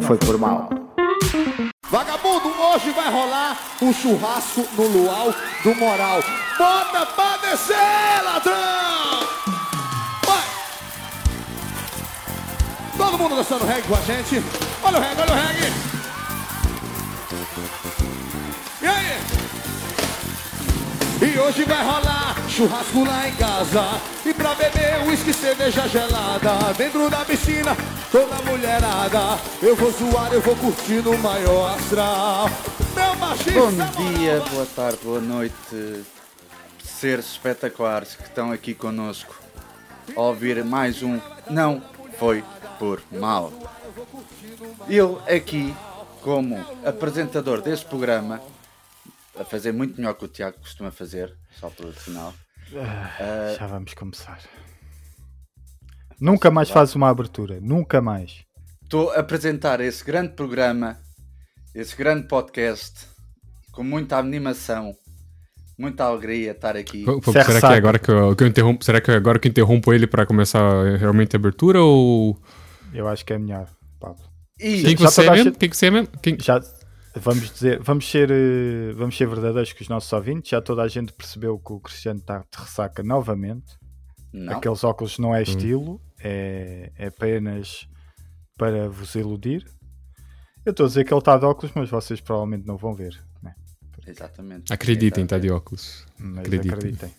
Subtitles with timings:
[0.00, 0.70] não foi por mal.
[1.90, 6.22] Vagabundo, hoje vai rolar um churrasco no luau do moral.
[6.56, 9.28] Bota pra descer, ladrão!
[10.24, 10.44] Vai!
[12.96, 14.42] Todo mundo dançando reggae com a gente.
[14.82, 15.72] Olha o reggae, olha o reggae.
[18.82, 19.20] E aí?
[21.22, 23.82] E hoje vai rolar churrasco lá em casa.
[24.26, 26.74] E pra beber uísque, cerveja gelada.
[26.76, 27.74] Dentro da piscina,
[28.12, 29.40] toda mulherada.
[29.62, 32.50] Eu vou zoar, eu vou curtir no maior astral.
[32.94, 33.20] Meu
[33.54, 33.72] Bom
[34.12, 36.04] dia, boa tarde, boa noite,
[36.84, 39.34] seres espetaculares que estão aqui conosco.
[40.14, 41.18] A ouvir mais um
[41.48, 41.82] Não
[42.18, 42.44] Foi
[42.78, 43.52] Por Mal.
[44.86, 45.74] Eu aqui,
[46.20, 48.42] como apresentador deste programa,
[49.38, 52.34] a fazer muito melhor que o Tiago costuma fazer, só por sinal.
[52.76, 54.38] Ah, Já vamos começar.
[56.20, 58.44] Nunca mais faz uma abertura, nunca mais.
[58.82, 60.98] Estou a apresentar esse grande programa,
[61.74, 63.06] esse grande podcast,
[63.72, 64.94] com muita animação,
[65.78, 67.04] muita alegria estar aqui.
[67.04, 68.84] Pô, pô, Serra será que é agora que eu, que eu interrompo?
[68.84, 72.40] Será que é agora que eu interrompo ele para começar realmente a abertura ou
[72.92, 73.66] Eu acho que é melhor,
[73.98, 74.22] Pablo.
[74.58, 75.52] E quem que você é mesmo?
[75.52, 76.08] Quem que você é mesmo?
[76.22, 76.36] Quem...
[76.38, 76.60] Já
[77.14, 80.50] vamos dizer, vamos ser, eh, vamos ser verdadeiros com os nossos ouvintes.
[80.50, 83.76] Já toda a gente percebeu que o Cristiano está de ressaca novamente.
[84.32, 87.88] não, Aqueles óculos não é estilo, é, é apenas
[88.56, 89.66] para vos iludir.
[90.64, 93.18] Eu estou a dizer que ele está de óculos, mas vocês provavelmente não vão ver.
[93.42, 93.54] Né?
[94.06, 94.72] exatamente.
[94.72, 96.06] Acreditem, está de óculos.
[96.18, 96.72] Mas Acreditem.
[96.72, 97.14] acreditem.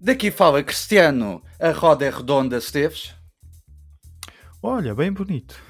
[0.00, 3.14] Daqui fala Cristiano, a roda é redonda, Esteves.
[4.62, 5.60] Olha, bem bonito.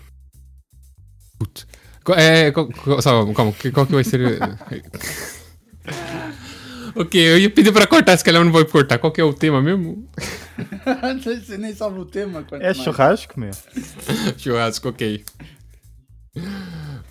[1.39, 1.67] Puto.
[2.15, 2.53] É,
[3.01, 4.41] só, calma, que- qual que vai ser.
[6.95, 8.99] ok, eu ia pedir para cortar, se calhar eu não vou cortar.
[8.99, 10.09] Qual que é o tema mesmo?
[11.23, 12.45] Você nem sabe o tema.
[12.53, 12.77] É mais.
[12.79, 13.51] churrasco, meu.
[14.39, 15.25] Churrasco, ok.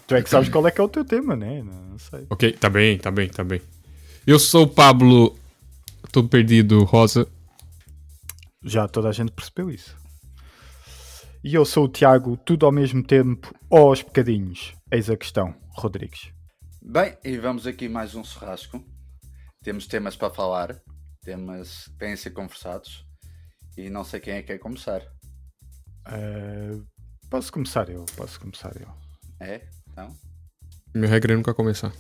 [0.08, 1.64] Tu é que sabes qual é que é o teu tema, né?
[1.64, 2.25] Não, não sei.
[2.30, 3.62] Ok, tá bem, tá bem, tá bem.
[4.25, 5.36] Eu sou o Pablo.
[6.12, 7.28] Tô perdido, Rosa.
[8.64, 9.96] Já toda a gente percebeu isso.
[11.47, 14.73] E eu sou o Tiago, tudo ao mesmo tempo, ou aos bocadinhos.
[14.89, 16.33] Eis a questão, Rodrigues.
[16.81, 18.83] Bem, e vamos aqui mais um churrasco.
[19.61, 20.81] Temos temas para falar,
[21.22, 23.06] temas que têm a ser conversados.
[23.78, 25.03] E não sei quem é que quer começar.
[26.07, 26.79] Eh,
[27.29, 28.89] posso começar eu, posso começar eu.
[29.39, 29.67] É?
[29.88, 30.17] Então?
[30.95, 31.94] Minha regra é nunca começar.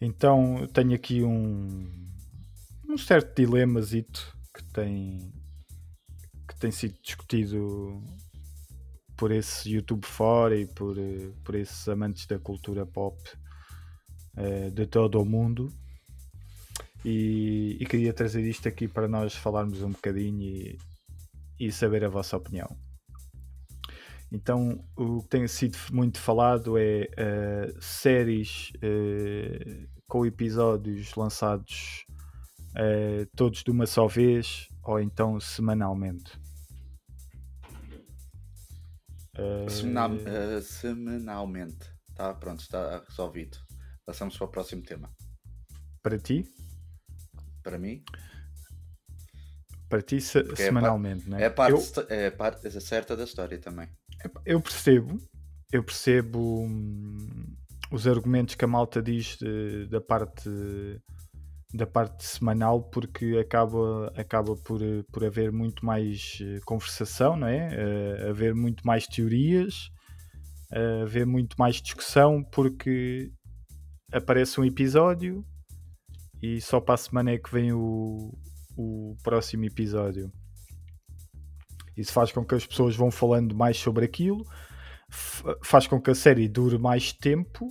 [0.00, 2.11] Então eu tenho aqui um,
[2.92, 5.32] um certo dilemasito que tem,
[6.46, 8.04] que tem sido discutido
[9.16, 13.16] por esse YouTube fora e por, eh, por esses amantes da cultura pop
[14.36, 15.72] eh, de todo o mundo.
[17.02, 20.78] E, e queria trazer isto aqui para nós falarmos um bocadinho e,
[21.58, 22.76] e saber a vossa opinião.
[24.30, 32.04] Então, o que tem sido muito falado é eh, séries eh, com episódios lançados
[32.76, 36.32] eh, todos de uma só vez ou então semanalmente.
[39.34, 41.90] Eh, Semanal- eh, semanalmente.
[42.14, 43.56] Tá, pronto, está resolvido.
[44.04, 45.10] Passamos para o próximo tema.
[46.02, 46.44] para ti,
[47.62, 48.02] Para mim,
[49.88, 51.42] para ti se- Porque é semanalmente, né?
[51.42, 53.88] é a parte, Eu- é a parte certa da história também.
[54.44, 55.16] Eu percebo,
[55.72, 57.54] eu percebo hum,
[57.92, 60.50] os argumentos que a malta diz de- da parte
[61.72, 67.70] da parte semanal porque acaba, acaba por, por haver muito mais eh, conversação, não é?
[67.72, 69.90] Eh, haver muito mais teorias,
[70.70, 73.32] eh, haver muito mais discussão porque
[74.12, 75.42] aparece um episódio
[76.42, 78.36] e só para a semana é que vem o,
[78.76, 80.30] o próximo episódio.
[81.96, 84.44] Isso faz com que as pessoas vão falando mais sobre aquilo,
[85.62, 87.68] faz com que a série dure mais tempo,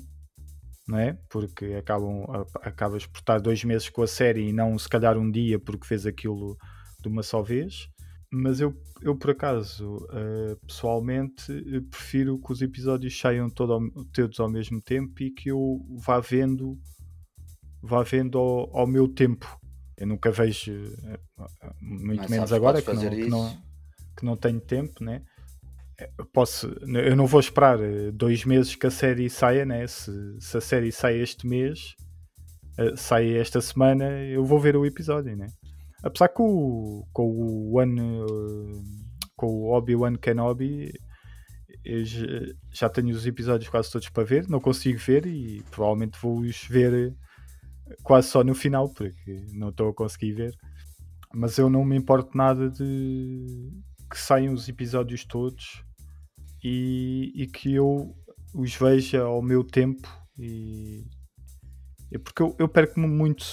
[0.91, 1.17] não é?
[1.29, 2.25] Porque acabam,
[2.61, 5.88] acabas por estar dois meses com a série e não se calhar um dia porque
[5.88, 6.57] fez aquilo
[7.01, 7.88] de uma só vez.
[8.29, 14.05] Mas eu, eu por acaso, eh, pessoalmente, eh, prefiro que os episódios saiam todo ao-
[14.13, 16.77] todos ao mesmo tempo e que eu vá vendo,
[17.81, 19.47] vá vendo ao, ao meu tempo.
[19.97, 20.71] Eu nunca vejo,
[21.05, 21.19] eh,
[21.81, 23.57] muito Mas menos agora, que não, que não,
[24.17, 25.23] que não tenho tempo, né?
[26.17, 29.85] Eu Posso, eu não vou esperar eh, dois meses que a série saia, né?
[29.88, 31.95] Se, se a série sai este mês,
[32.77, 35.47] eh, sai esta semana, eu vou ver o episódio, né?
[36.03, 38.81] Apesar que o, com o One, eh,
[39.35, 40.91] com o Obi-Wan Kenobi,
[41.85, 42.03] eu
[42.73, 47.13] já- tenho os episódios quase todos para ver, não consigo ver e provavelmente vou-os ver
[48.03, 50.53] quase só no final, porque não estou a conseguir ver.
[51.33, 53.69] Mas eu não me importo nada de
[54.12, 55.84] que saiam os episódios todos
[56.62, 58.13] e, e que eu
[58.54, 61.06] os veja ao meu tempo e
[62.13, 63.44] é porque eu, eu perco-me muito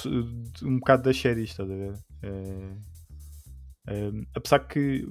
[0.64, 1.94] um bocado das séries, estás a ver?
[2.22, 2.76] É,
[3.86, 5.08] é, apesar que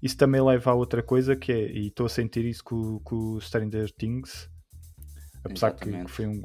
[0.00, 3.32] isso também leva a outra coisa que é, e estou a sentir isso com, com
[3.32, 4.48] o Stranger Things,
[5.42, 6.06] apesar Exatamente.
[6.06, 6.40] que foi um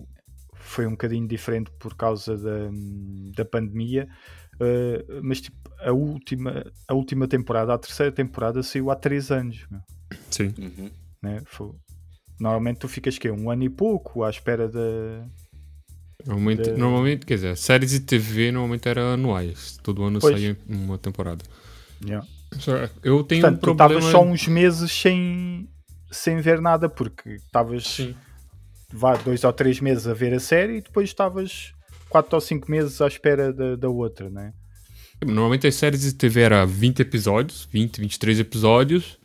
[0.62, 2.70] foi um bocadinho diferente por causa da,
[3.36, 4.08] da pandemia,
[4.62, 9.66] eh, mas tipo, a última, a última temporada, a terceira temporada saiu há 3 anos,
[9.70, 9.82] meu,
[10.30, 10.54] Sim.
[10.58, 10.90] Uhum.
[11.22, 11.42] né?
[11.46, 11.74] Foi-
[12.40, 13.30] normalmente tu ficas quê?
[13.32, 15.26] um ano e pouco à espera da,
[16.26, 19.80] Normalmente, Da- normalmente, quer dizer, séries de TV normalmente eram anuais.
[19.82, 20.36] Todo ano Pois.
[20.36, 21.44] saía uma temporada.
[22.04, 22.28] Yeah.
[23.04, 24.00] Eu tenho Portanto, um tu problema...
[24.00, 25.68] estavas só uns meses sem,
[26.12, 28.14] sem ver nada, porque estavas
[28.92, 31.74] vá, dois ou três meses a ver a série e depois estavas
[32.12, 34.52] quatro ou cinco meses à espera da, da outra, né?
[35.26, 39.18] Normalmente as séries de TV era 20 episódios, 20, 23 episódios.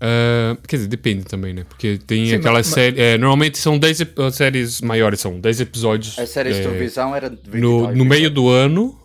[0.00, 1.64] Ah, quer dizer, depende também, né?
[1.68, 2.98] Porque tem Sim, aquelas mas- séries.
[2.98, 6.18] é, normalmente são 10 ep- as séries maiores, são 10 episódios.
[6.18, 8.98] As séries de é, televisão eram de 20 no, no meio do ano.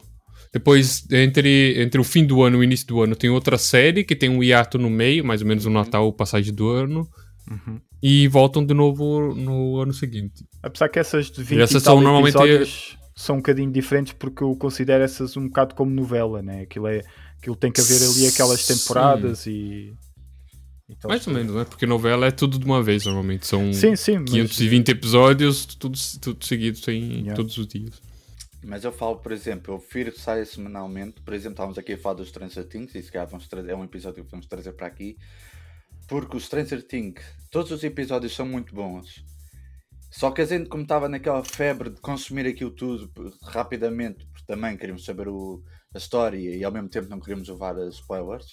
[0.54, 4.06] Depois, entre, entre o fim do ano e o início do ano, tem outra série
[4.06, 7.06] que tem um hiato no meio, mais ou menos o Natal, passagem do ano.
[8.02, 10.46] E voltam de novo no ano seguinte.
[10.62, 14.14] Apesar que essas de 20 essas e tal são normalmente- episódios são um bocadinho diferentes
[14.14, 16.62] porque eu considero essas um bocado como novela, né?
[16.64, 17.02] Aquilo, é,
[17.40, 18.76] aquilo tem que haver ali aquelas Sim.
[18.78, 19.94] temporadas e.
[20.90, 21.10] e tal.
[21.10, 21.64] Mais ou menos, né?
[21.66, 23.48] Porque novela é tudo de uma vez, normalmente.
[23.48, 27.34] São Sim, sim, mas 520 episódios, tudo, tudo seguido, sem Yeah.
[27.36, 28.02] todos os dias.
[28.64, 31.22] Mas eu falo, por exemplo, eu prefiro que saia semanalmente.
[31.22, 33.76] Por exemplo, estávamos aqui a falar dos Stranger Things, e se calhar vamos trazer, é
[33.76, 35.16] um episódio que vamos trazer para aqui.
[36.08, 39.24] Porque o Stranger Things, todos os episódios são muito bons.
[40.12, 43.12] Só que a gente, como estava naquela febre de consumir aquilo tudo
[43.44, 45.62] rapidamente, porque também queríamos saber o-
[45.94, 48.52] a história e ao mesmo tempo não queríamos levar spoilers,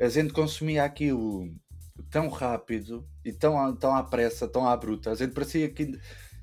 [0.00, 1.48] a gente consumia aquilo
[2.10, 5.10] tão rápido e tão, tão à pressa, tão à bruta.
[5.10, 5.98] A gente parecia que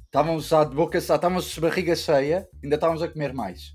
[0.06, 3.74] estávamos já de boca, estávamos de barriga cheia, ainda estávamos a comer mais.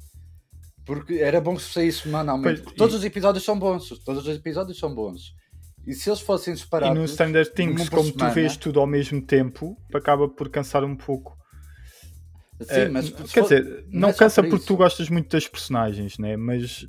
[0.85, 2.45] Porque era bom que saísse semanalmente.
[2.57, 3.89] Pois, porque todos e- os episódios são bons.
[4.05, 5.35] Todos os episódios são bons.
[5.87, 6.99] E se eles fossem E separados.
[6.99, 10.97] no Stranger Things, como tu semana- vês tudo ao mesmo tempo, acaba por cansar um
[10.97, 11.37] pouco.
[12.61, 15.09] Sim, Eh, mas se quer for- dizer, não não é cansa por porque tu gostas
[15.11, 16.37] muito das personagens, né?
[16.39, 16.87] mas,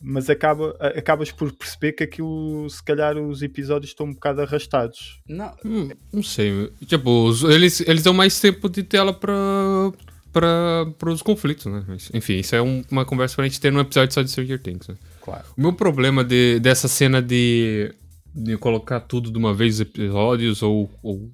[0.00, 4.40] mas acaba, a- acabas por perceber que aquilo, se calhar, os episódios estão um bocado
[4.40, 5.20] arrastados.
[5.28, 6.72] Não, Hum, não sei.
[6.86, 9.92] Tipo, eles, eles dão mais tempo de tela para
[10.32, 11.84] para os conflitos, né?
[11.86, 14.60] Mas, enfim, isso é um- uma conversa pra gente ter num episódio só de Stranger
[14.60, 14.88] Things.
[14.88, 14.96] Né?
[15.22, 15.44] Claro.
[15.56, 17.94] O meu problema de, dessa cena de,
[18.34, 21.30] de colocar tudo de uma vez, os episódios, ou, ou,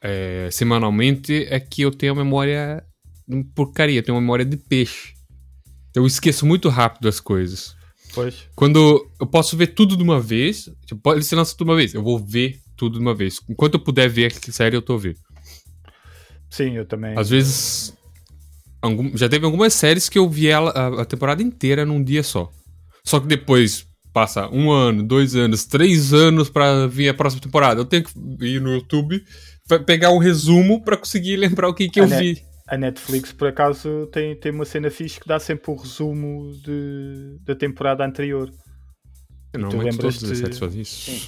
[0.00, 2.84] é, semanalmente, é que eu tenho a memória
[3.54, 5.14] porcaria, eu tenho uma memória de peixe.
[5.94, 7.76] Eu esqueço muito rápido as coisas.
[8.14, 11.76] Pois, Quando eu posso ver tudo de uma vez, tipo, ele se lança de uma
[11.76, 13.40] vez, eu vou ver tudo de uma vez.
[13.48, 15.18] Enquanto eu puder ver a série, eu tô vendo.
[16.50, 17.18] sim, eu também.
[17.18, 17.92] Às vezes.
[18.80, 22.22] algum- já teve algumas séries que eu vi ela a, a temporada inteira num dia
[22.22, 22.50] só.
[23.04, 27.80] Só que depois passa um ano, dois anos, três anos pra vir a próxima temporada.
[27.80, 28.12] Eu tenho que
[28.44, 29.22] ir no YouTube
[29.68, 32.42] pe- pegar um resumo pra conseguir lembrar o que, que eu net- vi.
[32.66, 37.38] A Netflix, por acaso, tem, tem uma cena fixe que dá sempre o resumo de,
[37.42, 38.50] da temporada anterior.
[39.56, 41.10] Normalmente lembras todas as de- séries fazem isso.
[41.10, 41.22] Sim.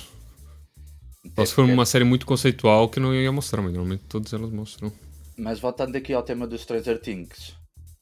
[1.36, 4.50] Só se for uma série muito conceitual que não ia mostrar, mas normalmente todas elas
[4.50, 4.92] mostram.
[5.38, 7.54] Mas voltando aqui ao tema dos Stranger Things,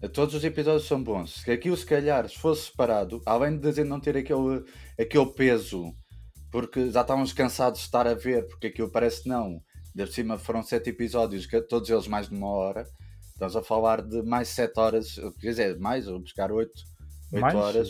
[0.06, 1.42] todos os episódios são bons.
[1.42, 4.64] Se aquilo, se calhar, se fosse separado, além de a gente não ter aquele,
[4.98, 5.92] aquele peso,
[6.52, 9.60] porque já estávamos cansados de estar a ver, porque aquilo parece não.
[9.94, 12.86] De cima foram sete episódios, que todos eles mais de uma hora.
[13.32, 16.80] Estamos a falar de mais sete horas, quer dizer, mais, ou buscar oito,
[17.32, 17.54] oito Mais?
[17.54, 17.88] horas.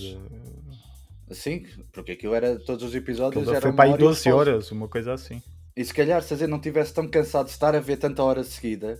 [1.31, 4.39] Assim, porque aquilo era, todos os episódios eram foi para aí hora e 12 pouco.
[4.39, 5.43] horas, uma coisa assim.
[5.77, 8.23] E se calhar se a gente não tivesse tão cansado de estar a ver tanta
[8.23, 8.99] hora seguida,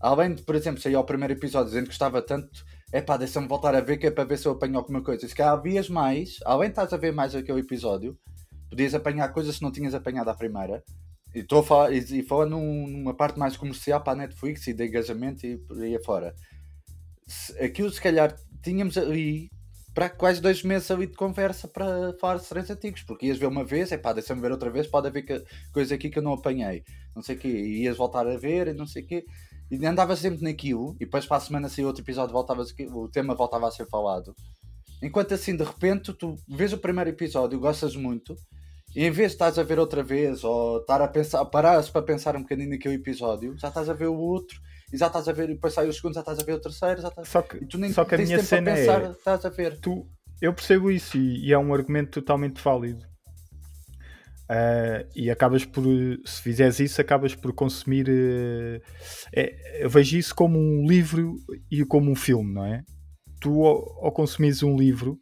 [0.00, 3.46] além de, por exemplo, sair ao primeiro episódio dizendo que gostava tanto, é pá, deixa-me
[3.46, 5.28] voltar a ver que é para ver se eu apanho alguma coisa.
[5.28, 8.18] Se calhar havias mais, além de estás a ver mais aquele episódio,
[8.68, 10.82] podias apanhar coisas se não tinhas apanhado à primeira.
[11.34, 14.66] E estou a falar, e, e falando num- numa parte mais comercial para a Netflix
[14.66, 16.34] e de engajamento e por aí afora.
[17.26, 19.48] Se, aquilo se calhar tínhamos ali
[19.94, 23.46] para quase dois meses ali de conversa para falar de três antigos, porque ias ver
[23.46, 26.22] uma vez, é pá, deixa-me ver outra vez, pode haver que, coisa aqui que eu
[26.22, 29.06] não apanhei, não sei o quê, e ias voltar a ver e não sei o
[29.06, 29.24] quê,
[29.70, 33.34] e andava sempre naquilo, e depois para a semana saía outro episódio, voltava o tema
[33.34, 34.34] voltava a ser falado.
[35.02, 38.34] Enquanto assim, de repente, tu vês o primeiro episódio, gostas muito,
[38.94, 42.02] e em vez de estás a ver outra vez, ou estar a pensar, parar-se para
[42.02, 44.60] pensar um bocadinho naquele episódio, já estás a ver o outro,
[44.92, 46.60] e já estás a ver, e depois sai o segundo, já estás a ver o
[46.60, 47.28] terceiro, já estás...
[47.28, 49.10] Só que, e tu nem só que a minha tempo cena para pensar, é.
[49.10, 49.78] estás a ver.
[49.80, 50.06] Tu,
[50.42, 53.09] eu percebo isso e, e é um argumento totalmente válido.
[54.50, 55.84] Uh, e acabas por,
[56.24, 58.08] se fizeres isso, acabas por consumir.
[58.08, 58.80] Uh,
[59.32, 61.36] é, eu vejo isso como um livro
[61.70, 62.82] e como um filme, não é?
[63.40, 65.16] Tu, ao, ao consumires um livro,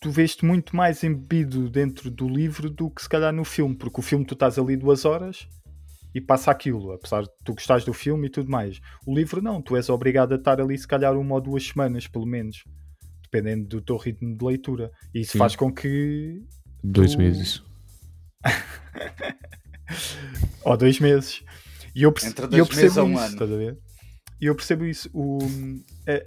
[0.00, 4.00] tu vês-te muito mais embebido dentro do livro do que se calhar no filme, porque
[4.00, 5.46] o filme tu estás ali duas horas
[6.14, 8.80] e passa aquilo, apesar de tu gostares do filme e tudo mais.
[9.06, 12.06] O livro não, tu és obrigado a estar ali se calhar uma ou duas semanas,
[12.06, 12.64] pelo menos,
[13.24, 14.90] dependendo do teu ritmo de leitura.
[15.14, 15.38] E isso Sim.
[15.38, 16.40] faz com que.
[16.82, 17.62] Dois tu- meses.
[20.64, 21.42] Ou dois meses.
[21.94, 23.32] E eu, perce- Entre e eu dois meses percebo a um isso, ano.
[23.32, 23.78] estás a ver?
[24.40, 25.10] E eu percebo isso.
[25.12, 25.38] O,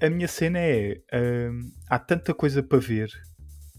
[0.02, 3.10] a, a minha cena é: hum, há tanta coisa para ver.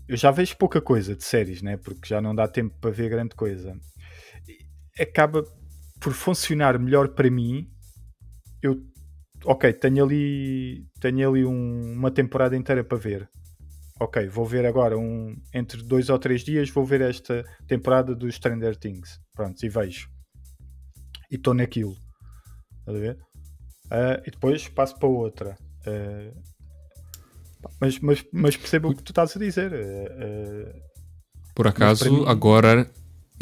[0.07, 1.76] Eu já vejo pouca coisa de séries, né?
[1.76, 3.75] Porque já não dá tempo para ver grande coisa.
[4.49, 5.42] E Acaba
[6.00, 7.68] por funcionar melhor para mim.
[8.62, 8.83] Eu,
[9.45, 13.28] ok, tenho ali, tenho ali um- uma temporada inteira para ver.
[14.00, 16.71] Ok, vou ver agora um, entre dois ou três dias.
[16.71, 19.19] Vou ver esta temporada dos Stranger Things.
[19.35, 20.09] Pronto, e vejo
[21.31, 21.95] e estou naquilo.
[22.81, 23.19] Estás a ver?
[23.90, 25.57] Ah, e depois passo para outra.
[27.62, 29.73] Pá, mas, mas, mas percebo o que tu estás a dizer.
[29.75, 30.73] Ah,
[31.55, 32.90] Por acaso, para mim- agora,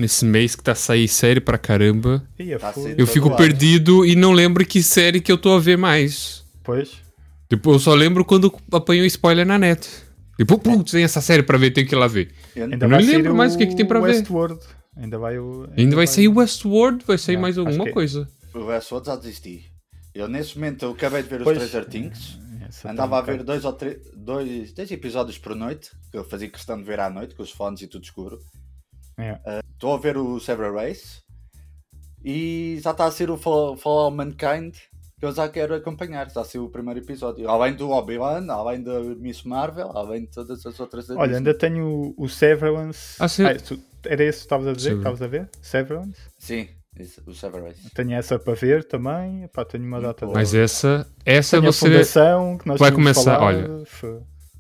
[0.01, 3.29] nesse mês que tá a sair série pra caramba, ia, Tá foi- ser- eu fico
[3.29, 3.37] lado.
[3.39, 6.45] perdido e não lembro que série que eu tô a ver mais.
[6.65, 7.05] Pois,
[7.49, 9.89] Tipo, eu só lembro quando apanho um spoiler na net.
[10.39, 12.33] Tipo, putz, tem essa série pra ver, tenho que ir lá ver.
[12.55, 14.09] Eu- ainda Eu vai não lembro mais o que é que tem para ver.
[14.09, 14.61] Westworld.
[14.97, 15.69] Ainda vai o.
[15.77, 17.93] Ainda vai sair Westworld, vai sair Yeah, mais alguma que é.
[17.93, 18.29] coisa.
[18.55, 19.65] O Westworld já desisti.
[20.15, 22.39] Eu nesse momento eu acabei de ver os Pois, Stranger Things.
[22.85, 26.25] Andava a tá um ver dois ou três dois, dois episódios por noite, que eu
[26.25, 28.39] fazia questão de ver à noite, com os fones e tudo escuro.
[29.17, 29.41] bocado.
[29.47, 29.61] É.
[29.73, 31.21] Estou a ver o Several Race
[32.25, 34.75] e já está a ser o Fall, Fall of Mankind
[35.19, 36.31] que eu já quero acompanhar.
[36.31, 37.49] Já saiu o primeiro episódio.
[37.49, 41.87] Além do Obi-Wan, além da Miss Marvel, além de todas as outras Olha, ainda tenho
[41.87, 43.17] o, o Severance.
[43.19, 43.45] Ah, sim.
[43.45, 44.91] Ah, tu- era esse que estavas a dizer?
[44.91, 45.15] que Severance.
[45.15, 45.49] Estavas a ver?
[45.63, 46.21] Severance?
[46.39, 46.69] Sim,
[47.01, 47.91] isso, o Several Race.
[47.95, 49.45] Tenho essa para ver também.
[49.45, 51.87] Epá, tenho uma data Mas essa, essa Tenho a você.
[51.87, 53.85] fundação que nós vai começar, falado, olha.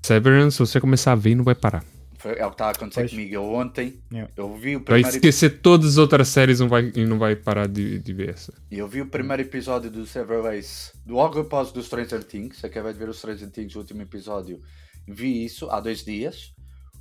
[0.03, 1.85] Severance, se você começar a ver, não vai parar.
[2.26, 3.11] Foi, é o que está a acontecer Pois.
[3.12, 3.35] comigo.
[3.35, 4.33] Eu ontem, Yeah.
[4.37, 7.37] eu vi o Vai primeiro esquecer todas as outras séries não vai, e não vai
[7.37, 8.52] parar de, de ver essa.
[8.71, 12.64] E eu vi o primeiro episódio do Several Race logo após do Stranger Things.
[12.64, 14.61] Acabei de ver o Stranger Things, o último episódio.
[15.06, 16.52] Vi isso há dois dias.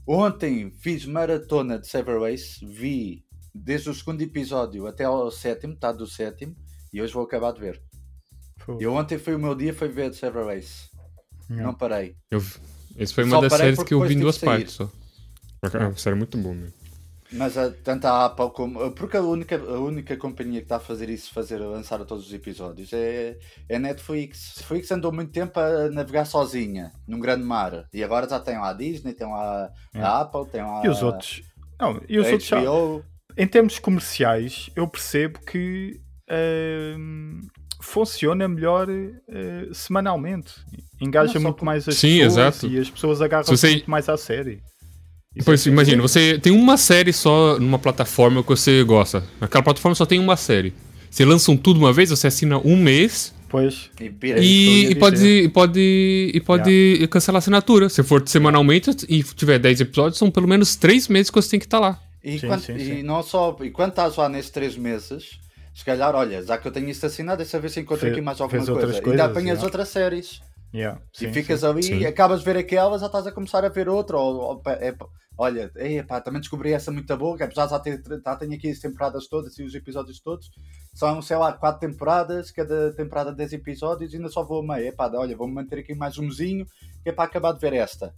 [0.07, 2.63] Ontem fiz maratona de Several Race.
[2.63, 6.55] Vi desde o segundo episódio até ao sétimo, está do sétimo.
[6.93, 7.81] E hoje vou acabar de ver.
[8.59, 10.89] foi- E ontem foi o meu dia, foi ver Several Race.
[11.49, 11.65] Yeah.
[11.65, 12.15] Não parei.
[12.31, 12.39] Eu,
[12.97, 14.91] esse foi Só uma das parei séries que eu vi em duas partes só.
[15.73, 16.73] É uma série muito boa mesmo.
[17.31, 18.91] Mas a, tanto a Apple como.
[18.91, 22.27] Porque a única, a única companhia que está a fazer isso, fazer lançar a todos
[22.27, 23.35] os episódios, é,
[23.67, 24.53] é a Netflix.
[24.57, 27.87] Netflix andou muito tempo a navegar sozinha, num grande mar.
[27.91, 29.99] E agora já tem lá a Disney, tem lá É.
[30.01, 31.41] a Apple, tem lá E os outros?
[31.79, 32.61] Não, e os outros já-
[33.37, 35.99] em termos comerciais, eu percebo que
[36.97, 37.41] hum,
[37.81, 40.53] funciona melhor eh, semanalmente.
[41.01, 42.67] Engaja muito com- mais as Sim, pessoas exato.
[42.67, 44.61] e as pessoas agarram Se você- muito mais à série.
[45.35, 49.23] É imagina, você tem uma série só numa plataforma que você gosta.
[49.41, 50.73] Aquela plataforma só tem uma série.
[51.09, 54.11] Você lançam tudo uma vez, você assina um mês Pois, E
[54.41, 57.87] e, e pode, e pode, e pode cancelar a assinatura.
[57.87, 61.59] Se for semanalmente e tiver 10 episódios, são pelo menos 3 meses que você tem
[61.59, 61.97] que estar lá.
[62.23, 63.03] E, Sim, quando- sim, e sim.
[63.03, 63.55] não só.
[63.61, 65.39] E quando estás lá nesses três meses,
[65.73, 68.21] se calhar, olha, já que eu tenho isto assinado, deixa ver se encontro Fez- aqui
[68.21, 68.71] mais alguma coisa.
[68.73, 69.63] outras Ainda coisas, apanhas já.
[69.65, 70.41] outras séries.
[70.75, 71.65] Yeah, sim, e ficas sim.
[71.65, 71.97] ali Sim.
[71.99, 74.17] e acabas de ver aquela, já estás a começar a ver outra.
[74.17, 74.95] Ou, ou, é,
[75.37, 75.71] olha,
[76.23, 79.27] também descobri essa muito boa, que apesar de já, ter, já tenho aqui as temporadas
[79.27, 80.49] todas e os episódios todos.
[80.93, 84.89] São, sei lá, quatro temporadas, cada temporada 10 episódios e ainda só vou a meio.
[84.89, 86.65] Epá, olha, vou-me manter aqui mais um mesinho,
[87.03, 88.13] que é para acabar de ver esta.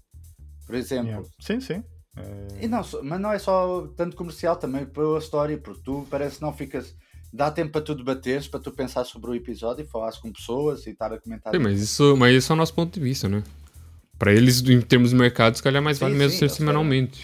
[0.65, 1.07] Por exemplo.
[1.07, 1.27] Yeah.
[1.39, 1.83] Sim, sim.
[2.17, 6.37] Eh, E não, mas não é só tanto comercial, também pela história, porque tu parece
[6.37, 6.95] que não ficas.
[7.31, 10.85] Dá tempo para tu debateres, para tu pensar sobre o episódio e falares com pessoas
[10.87, 11.53] e estar a comentar.
[11.53, 13.43] Sim, mas isso, mas isso é o nosso ponto de vista, né?
[14.17, 16.49] Pra eles, em termos de mercado, se calhar mais Sim, vale mesmo sim, ser eu
[16.49, 16.57] sei.
[16.57, 17.21] semanalmente.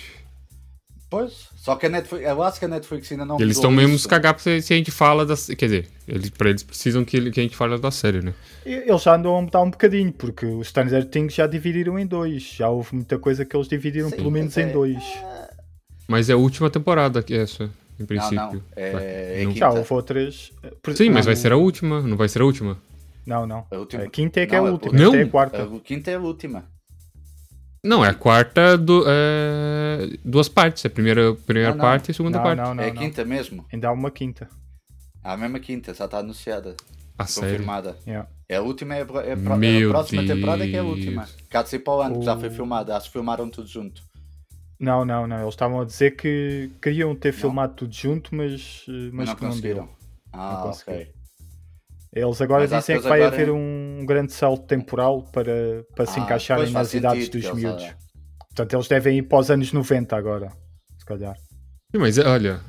[1.10, 3.40] Pois, só que a Netflix, eu acho que a Netflix ainda não.
[3.40, 5.46] Eles estão mesmo se cagar se, se a gente fala das.
[5.48, 8.34] Quer dizer, eles, pra eles precisam que, que a gente fale da série, né?
[8.66, 12.42] Eles já andam a mudar um bocadinho, porque os Stranger Things já dividiram em dois.
[12.44, 15.04] Já houve muita coisa que eles dividiram Sim, pelo menos mas em é- dois.
[16.08, 18.38] Mas é a última temporada que é essa, em Não, princípio.
[18.38, 18.62] não.
[18.76, 19.54] É, é Não.
[19.54, 19.60] quinta.
[19.60, 20.52] Já houve outras.
[20.96, 22.78] Sim, mas não, vai ser a última, não vai ser a última?
[23.26, 23.66] Não, não.
[23.72, 24.04] A última.
[24.04, 24.94] A quinta é que Não, é é a última.
[25.00, 25.16] Não.
[25.16, 25.64] É a quarta.
[25.64, 26.66] A quinta é a última.
[27.86, 29.04] Não, é a quarta do.
[29.08, 30.84] É, duas partes.
[30.86, 31.82] É a primeira, primeira Não, não.
[31.84, 32.58] parte e a segunda Não, parte.
[32.62, 33.02] não, não, é a não.
[33.02, 33.66] quinta mesmo.
[33.72, 34.48] Ainda há uma quinta.
[35.24, 36.76] Há a mesma quinta, já está anunciada,
[37.18, 37.52] A série.
[37.52, 37.98] confirmada.
[38.06, 38.28] Yeah.
[38.50, 40.36] É a última, é a, é a a próxima Deus.
[40.36, 41.26] temporada é que é a última.
[41.50, 42.52] Cá de para o ano, que já foi Oh.
[42.52, 42.96] filmada.
[42.98, 44.02] Acho que filmaram tudo junto.
[44.84, 45.38] Não, não, não.
[45.42, 49.36] Eles estavam a dizer que queriam ter filmado tudo junto, mas, eh, Mas mas não
[49.36, 49.86] que não conseguiram.
[49.86, 49.96] deu.
[50.34, 51.02] Ah, conseguiram.
[51.02, 51.14] ok.
[52.16, 56.20] Eles agora Mas dizem que vai agora- haver um grande salto temporal para, para se
[56.20, 57.84] Ah, encaixarem pois faz nas idades dos miúdos.
[57.84, 57.98] olha.
[58.50, 60.52] Portanto, eles devem ir para os anos 90 agora,
[61.00, 61.36] se calhar.
[61.92, 62.60] Sim, mas é, olha,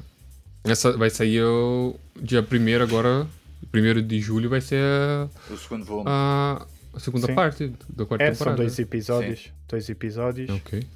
[0.65, 3.27] essa vai sair o dia 1 agora,
[3.73, 6.07] 1 de julho vai ser a, O segundo volume.
[6.09, 7.35] a- a segunda Sim.
[7.35, 8.57] parte da quarta É, são temporada.
[8.63, 9.53] dois episódios.
[9.69, 10.49] Dois episódios.
[10.51, 10.87] Ok.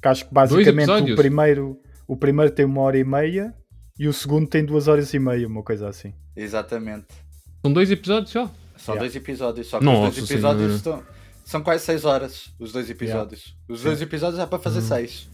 [0.00, 3.54] Que acho que basicamente o primeiro, o primeiro tem uma hora e meia
[3.98, 6.12] e o segundo tem duas horas e meia, uma coisa assim.
[6.36, 7.06] Exatamente.
[7.62, 8.46] São dois episódios só.
[8.76, 9.00] São Yeah.
[9.00, 9.66] dois episódios.
[9.66, 11.02] Só que Nossa os dois episódios estão,
[11.44, 12.52] são quase 6 horas.
[12.60, 13.56] Os dois episódios.
[13.68, 15.28] Os dois episódios é para fazer 6.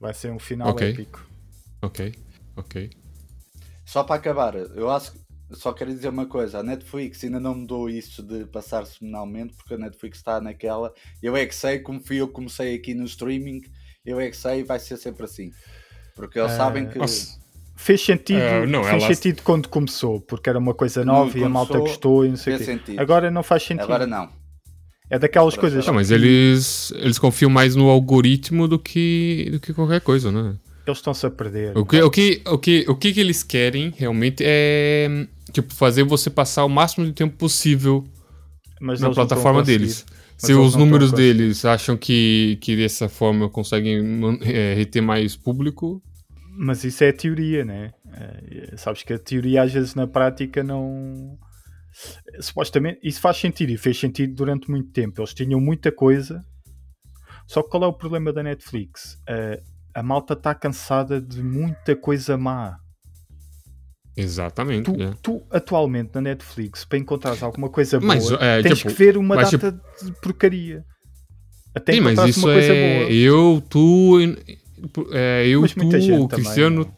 [0.00, 0.90] Vai ser um final Ok.
[0.90, 1.24] épico.
[1.80, 2.12] Ok,
[2.56, 2.90] ok.
[3.84, 5.18] Só para acabar, eu acho que
[5.52, 9.74] só quero dizer uma coisa: a Netflix ainda não mudou isso de passar semanalmente, porque
[9.74, 10.92] a Netflix está naquela.
[11.22, 13.60] Eu é que sei, como fui eu que comecei aqui no streaming,
[14.10, 15.50] eu é que sei, vai ser sempre assim.
[16.16, 16.98] Porque eles Ah, sabem que.
[16.98, 17.38] Nossa,
[17.80, 21.44] Fez sentido, Ah, não, fez ela- sentido quando começou, porque era uma coisa nova e
[21.44, 22.76] a malta gostou e não sei o fez quê.
[22.76, 23.00] sentido.
[23.00, 23.84] Agora não faz sentido.
[23.84, 24.28] Agora não.
[25.08, 29.60] É daquelas Agora coisas Não, mas eles, eles confiam mais no algoritmo do que, do
[29.60, 30.56] que qualquer coisa, né?
[30.86, 31.78] eles estão-se a perder.
[31.78, 36.02] O que, o, que, o, que, o que que eles querem realmente é tipo, fazer
[36.02, 38.04] você passar o máximo de tempo possível
[38.80, 39.78] Mas na plataforma conseguir.
[39.78, 40.04] deles.
[40.38, 44.00] Se os números deles acham que, que dessa forma conseguem
[44.42, 46.00] é, reter mais público,
[46.56, 47.92] Mas isso é a teoria, né?
[48.12, 51.36] É, sabes que a teoria às vezes na prática não.
[52.40, 55.20] Supostamente, isso faz sentido e fez sentido durante muito tempo.
[55.20, 56.40] Eles tinham muita coisa.
[57.46, 59.18] Só que qual é o problema da Netflix?
[59.28, 59.60] Eh,
[59.94, 62.78] a malta está cansada de muita coisa má.
[64.20, 64.92] Exatamente.
[64.92, 65.12] Tu, é.
[65.22, 69.16] tu, atualmente na Netflix, para encontrares alguma coisa boa, Mas, é, tens tipo, que ver
[69.16, 70.84] uma mas, data de porcaria.
[71.74, 73.12] Até Sim, mas isso uma coisa é boa.
[73.12, 74.18] eu, tu,
[75.12, 76.92] é, eu, Mas tu, o Cristiano.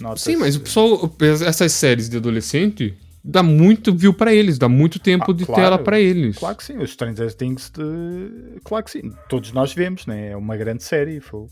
[0.00, 0.24] Nota-se.
[0.24, 4.98] Sim, mas o pessoal, essas séries de adolescente, dá muito view pra eles, dá muito
[5.00, 5.62] tempo Ah, de claro.
[5.62, 6.38] tela pra eles.
[6.38, 8.60] Claro que sim, os Stranger Things de...
[8.62, 10.30] Claro que sim, todos nós vemos, né?
[10.30, 11.20] É uma grande série.
[11.20, 11.46] Foi...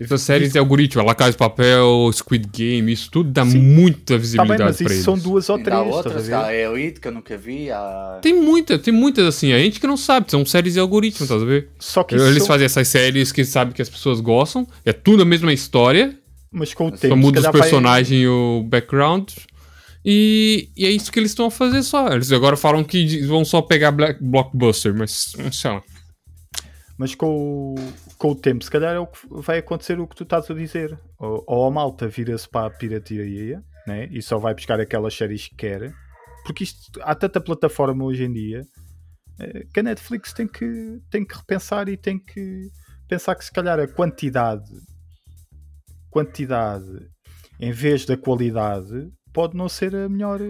[0.00, 3.58] Essas séries de algoritmo, La Casa de Papel, Squid Game, isso tudo dá Sim.
[3.58, 5.04] muita Tá bem, visibilidade mas pra isso eles.
[5.04, 7.70] são duas ou Ainda há três, outras, estás a a Elite que eu nunca vi.
[7.70, 8.18] Há...
[8.22, 11.34] Tem muita, tem muitas assim, a gente que não sabe, são séries de algoritmo, tá
[11.34, 11.68] a ver?
[11.78, 15.22] Só que Eles são- fazem essas séries que sabem que as pessoas gostam, é tudo
[15.22, 16.16] a mesma história,
[16.50, 19.30] Mas com o Só tempo, só muda os calhar vai- personagens e o background.
[20.04, 22.08] E, e é isso que eles estão a fazer só.
[22.08, 25.82] Eles agora falam que vão só pegar Black Blockbuster, mas não sei lá.
[26.98, 27.74] Mas com o,
[28.20, 30.54] com o tempo, se calhar é o que vai acontecer o que tu estás a
[30.54, 31.00] dizer.
[31.18, 34.08] Ou, ou a malta vira-se para a pirataria né?
[34.10, 35.90] e só vai buscar aquelas séries que quer.
[36.44, 38.62] Porque isto, há tanta plataforma hoje em dia
[39.40, 42.68] eh, que a Netflix tem que, tem que repensar e tem que
[43.08, 44.70] pensar que se calhar a quantidade
[46.10, 47.08] quantidade
[47.58, 50.40] em vez da qualidade pode não ser a melhor,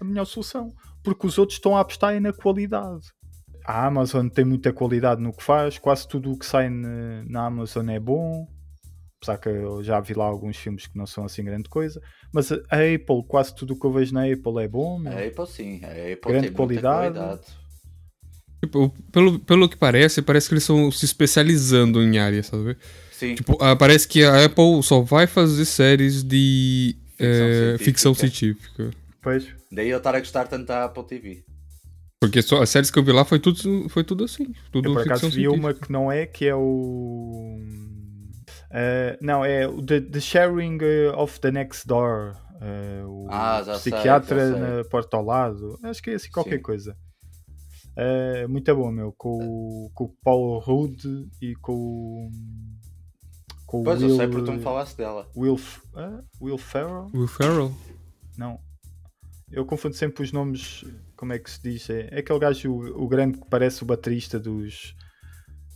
[0.00, 0.70] a melhor solução.
[1.02, 3.06] Porque os outros estão a apostar na qualidade
[3.66, 7.46] a Amazon tem muita qualidade no que faz, quase tudo o que sai na, na
[7.46, 8.46] Amazon é bom.
[9.20, 12.00] Apesar que eu já vi lá alguns filmes que não são assim grande coisa,
[12.32, 14.98] mas a Apple, quase tudo o que eu vejo na Apple é bom.
[14.98, 15.12] meu.
[15.12, 17.18] A Apple sim, a Apple Grande tem qualidade.
[17.18, 17.66] muita qualidade.
[18.62, 22.76] Tipo, pelo, pelo que parece, parece que eles estão se especializando em áreas, sabe?
[23.10, 28.90] Sim, Tipo, ah, parece que a Apple só vai fazer séries de Ficção ficção científica.
[29.22, 31.44] Pois, daí eu estar a gostar tanto da Apple TV.
[32.26, 34.52] Porque só as séries que eu vi lá foi tudo, foi tudo assim.
[34.70, 35.56] Tudo eu por acaso vi científica.
[35.58, 37.56] uma que não é, que é o.
[38.70, 42.34] eh, não, é o The, the Sharing eh, of the Next Door.
[42.60, 44.60] eh, o Ah, já sei, psiquiatra já sei.
[44.78, 45.78] na porta ao lado.
[45.82, 46.62] Acho que é assim qualquer Sim.
[46.62, 46.96] coisa.
[47.96, 49.12] Eh, muito bom, meu.
[49.16, 51.02] Com, o- com o Paul Rudd
[51.40, 52.30] e com o.
[53.66, 55.28] Com o Pois Will, eu sei porque tu me falaste dela.
[55.36, 55.58] Will,
[55.94, 56.20] ah?
[56.40, 57.08] Will Ferrell?
[57.14, 57.72] Will Ferrell.
[58.38, 58.58] Não.
[59.50, 60.84] Eu confundo sempre os nomes.
[61.16, 61.88] Como é que se diz?
[61.90, 64.94] É, é aquele gajo, o, o grande que parece o baterista dos.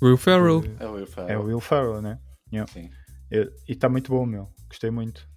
[0.03, 0.63] Will Ferrell.
[0.79, 1.31] É o Will Ferrell.
[1.31, 2.19] É o Will Ferrell, né?
[2.53, 2.71] Yeah.
[2.73, 2.91] Sim.
[3.31, 4.49] Eu- e está muito bom, meu.
[4.69, 5.29] Gostei muito.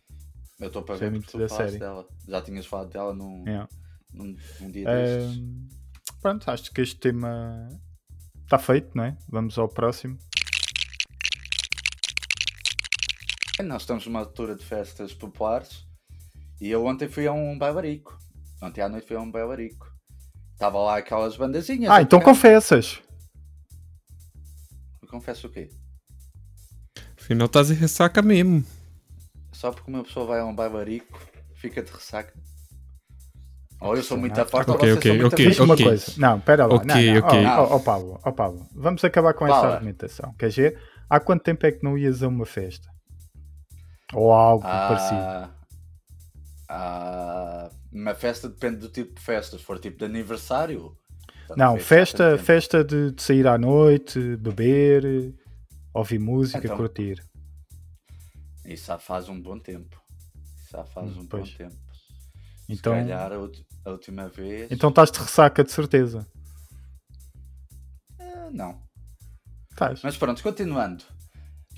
[0.59, 1.77] Eu estou para Gostei ver muito da série.
[1.77, 2.05] dela.
[2.27, 3.67] Já tinhas falado dela num, Yeah.
[4.13, 5.37] num, num dia destes.
[5.37, 5.67] Ahm,
[6.21, 7.67] pronto, acho que este tema
[8.43, 9.17] está feito, não é?
[9.29, 10.17] Vamos ao próximo.
[13.63, 15.85] Nós estamos numa altura de festas populares
[16.59, 18.17] e eu ontem fui a um bailarico.
[18.61, 19.92] Ontem à noite fui a um bailarico.
[20.53, 21.91] Estava lá aquelas bandazinhas.
[21.91, 23.01] Ah, a então confessas.
[25.09, 25.69] Confesso o quê?
[27.19, 28.65] Afinal, estás em ressaca mesmo.
[29.51, 31.19] Só porque uma pessoa vai a um bailarico,
[31.55, 32.33] fica de ressaca.
[33.79, 35.85] Ou eu sou muito forte ou Ok, vocês ok, são muito ok, Diz-me uma ok.
[35.85, 36.13] coisa.
[36.17, 36.75] Não, espera lá.
[36.75, 37.27] Ok, não, não.
[37.27, 37.45] ok.
[37.45, 39.73] Oh, oh, oh, Pablo, oh, Pablo, vamos acabar com essa Fala.
[39.73, 40.33] argumentação.
[40.39, 42.87] Quer dizer, há quanto tempo é que não ias a uma festa?
[44.13, 45.53] Ou algo parecido?
[46.75, 49.57] Ah, uma festa depende do tipo de festa.
[49.59, 50.97] Se for tipo de aniversário.
[51.43, 55.35] então Não, festa, festa de, de sair à noite, beber,
[55.93, 56.75] ouvir música, Então.
[56.77, 57.23] curtir.
[58.65, 60.01] Isso já faz um bom tempo.
[60.57, 61.51] Isso já faz Hum, um pois.
[61.51, 61.75] bom tempo.
[62.67, 63.31] Então, Se calhar
[63.85, 64.71] a, última vez.
[64.71, 66.25] então estás de ressaca de certeza.
[68.19, 68.81] Ah, não.
[69.69, 70.01] Estás.
[70.01, 71.03] Mas pronto, continuando.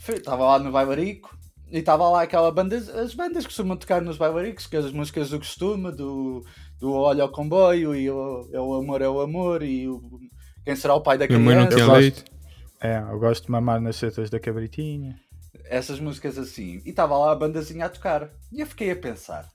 [0.07, 1.35] Estava lá no Bailarico
[1.71, 5.29] e estava lá aquela banda, as bandas que costumam tocar nos Bailaricos, que as músicas
[5.29, 6.43] do costume, do,
[6.79, 10.01] do Olha ao Comboio e o, é o Amor é o Amor e o,
[10.63, 11.85] Quem será o pai da Minha mãe não criança.
[11.85, 12.25] tinha leite.
[12.81, 15.17] É, eu gosto de mamar nas setas da cabritinha.
[15.65, 16.81] Essas músicas assim.
[16.85, 18.29] E estava lá a bandazinha a tocar.
[18.51, 19.49] E eu fiquei a pensar.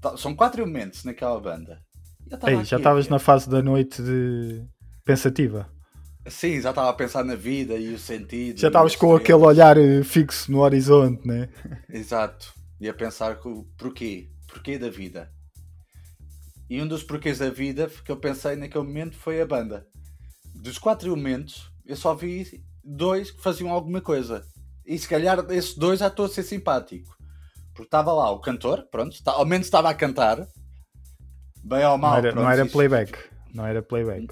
[0.00, 1.78] Tá- São quatro elementos naquela banda.
[2.46, 4.64] Ei, aqui já estavas na fase da noite de
[5.04, 5.68] pensativa.
[6.30, 8.58] Sim, já estava a pensar na vida e o sentido.
[8.58, 11.48] Já estavas as com aquele olhar eh, fixo no horizonte, né?
[11.88, 12.52] Exato.
[12.80, 14.28] E a pensar com porquê?
[14.46, 15.30] Porquê da vida?
[16.70, 19.86] E um dos porquês da vida que eu pensei naquele momento foi a banda.
[20.54, 24.44] Dos quatro elementos, eu só vi dois que faziam alguma coisa.
[24.84, 27.16] E se calhar esses dois já estou a ser simpático.
[27.74, 30.46] Porque estava lá o cantor, pronto, tá- ao menos estava a cantar.
[31.64, 32.12] Bem ou mal.
[32.12, 33.18] não era, pronto, não era playback.
[33.54, 34.26] Não era playback.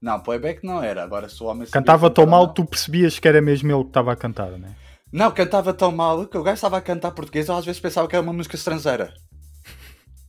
[0.00, 1.02] Não, playback não era.
[1.02, 2.48] Agora se o homem Cantava tão mal não.
[2.48, 4.74] que tu percebias que era mesmo ele que estava a cantar, né?
[5.12, 8.06] Não, cantava tão mal que o gajo estava a cantar português, eu às vezes pensava
[8.06, 9.12] que era uma música estrangeira.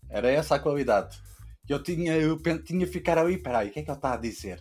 [0.09, 1.17] Era essa a qualidade.
[1.69, 4.17] Eu tinha, eu tinha que ficar ali, peraí, o que é que ele está a
[4.17, 4.59] dizer?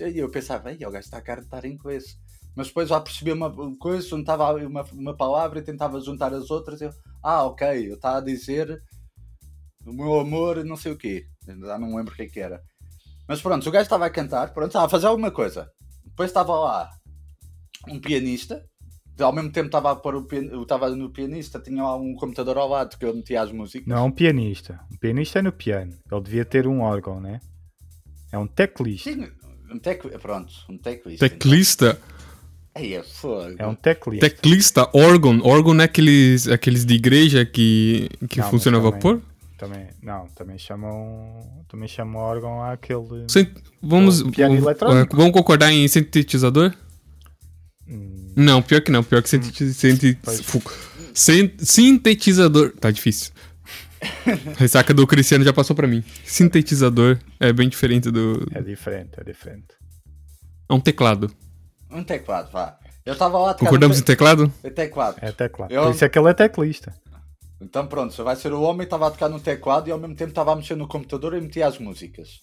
[0.00, 2.16] E eu pensava, ei, o gajo está a cantar em inglês.
[2.56, 6.80] Mas depois já percebi uma coisa, juntava uma, uma palavra e tentava juntar as outras.
[6.80, 6.90] Eu,
[7.22, 8.80] ah, ok, eu estava a dizer
[9.84, 11.26] o meu amor, não sei o quê.
[11.46, 12.60] Já não lembro o que é que era.
[13.28, 15.70] Mas pronto, o gajo estava a cantar, pronto, estava a fazer alguma coisa.
[16.04, 16.90] Depois estava lá
[17.88, 18.64] um pianista,
[19.18, 20.44] ao mesmo tempo estava a pôr o pian...
[20.44, 23.86] eu estava no pianista, tinha lá um computador ao lado que eu metia as músicas.
[23.86, 24.80] Não é um pianista.
[24.92, 25.92] Um pianista é no piano.
[26.10, 27.40] Ele devia ter um órgão, né?
[28.32, 29.12] É um teclista.
[29.12, 29.28] Sim,
[29.70, 30.02] um tec...
[30.18, 31.28] pronto, um teclista.
[31.28, 32.00] Teclista.
[32.74, 33.54] Aí é fogo.
[33.56, 34.28] É um teclista.
[34.28, 35.40] Teclista, órgão.
[35.44, 39.20] Órgão é aqueles, aqueles de igreja que, que funciona a vapor?
[39.20, 39.33] Também,
[40.02, 43.24] não, também chamam, também chamam órgão àquele.
[43.28, 45.16] Sen- Vamos, Piano vamos, eletrônico.
[45.16, 46.74] vamos concordar em sintetizador?
[47.88, 49.02] Hum, Não, pior que não.
[49.04, 49.42] Pior que sin-
[51.58, 52.72] sintetizador.
[52.80, 53.32] Tá difícil.
[54.58, 56.02] Ressaca do Cristiano já passou pra mim.
[56.24, 58.46] Sintetizador é bem diferente do.
[58.52, 59.68] é diferente, é diferente.
[60.68, 61.30] É um teclado.
[61.90, 62.78] Um teclado, vá.
[63.04, 64.50] Eu estava lá a Concordamos em teclado?
[64.62, 64.70] te...
[64.70, 65.16] teclado.
[65.20, 65.70] É teclado.
[65.72, 66.94] Eu- Por isso é que ele é teclista.
[67.60, 70.16] Então pronto, só vai ser o homem estava a tocar no teclado e ao mesmo
[70.16, 72.40] tempo estava a mexer no computador e metia as músicas.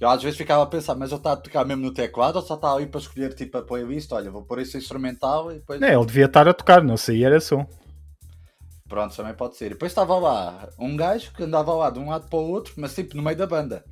[0.00, 2.42] Eu às vezes ficava a pensar, mas ele está a tocar mesmo no teclado ou
[2.42, 4.10] só está ali para escolher tipo a playlist?
[4.12, 5.80] Olha, vou pôr esse instrumental e depois.
[5.80, 7.66] Não, ele devia estar a tocar, não sei, era som.
[8.88, 9.66] Pronto, também pode ser.
[9.66, 12.74] E depois estava lá um gajo que andava lá de um lado para o outro,
[12.76, 13.84] mas tipo no meio da banda.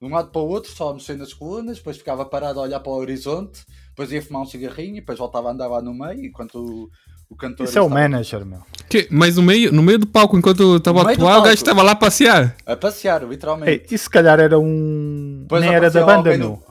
[0.00, 2.62] De um lado para o outro, só a mexer nas colunas, depois ficava parado a
[2.62, 5.82] olhar para o horizonte, depois ia fumar um cigarrinho e depois voltava a andar lá
[5.82, 6.88] no meio, enquanto
[7.30, 7.64] o, cantor.
[7.64, 8.60] Isso é o estava manager, meu.
[8.88, 9.06] Que?
[9.10, 11.64] Mas no meio, no meio do palco, enquanto eu tava do atuar, o gajo palco.
[11.64, 12.56] tava lá a passear.
[12.66, 13.70] A passear, literalmente.
[13.70, 15.38] Ei, isso se calhar era um.
[15.42, 16.38] Depois Nem era da banda, meu.
[16.38, 16.62] no-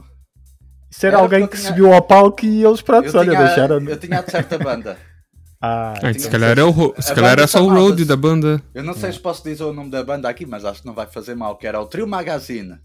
[0.91, 3.45] Isso era, Era alguém que tinha- subiu ao palco e eles, pronto, Eu olha, tinha,
[3.45, 3.79] deixaram.
[3.79, 4.97] eu tinha de certa banda.
[5.61, 8.61] Ah, se calhar, era o ro- se calhar era só o road da banda.
[8.73, 10.93] Eu não sei se posso dizer o nome da banda aqui, mas acho que não
[10.93, 12.75] vai fazer mal, que era o Trio Magazine.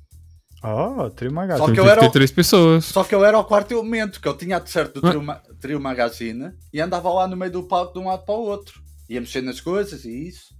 [0.64, 1.66] Oh, Trio Magazine.
[1.66, 2.84] Só que eu era o- três pessoas.
[2.86, 5.10] Só que eu era o quarto elemento, que eu tinha de certo do Ah.
[5.10, 8.34] trio, Ma- trio Magazine e andava lá no meio do palco de um lado para
[8.34, 8.80] o outro.
[9.08, 10.54] Ia mexer nas coisas e isso.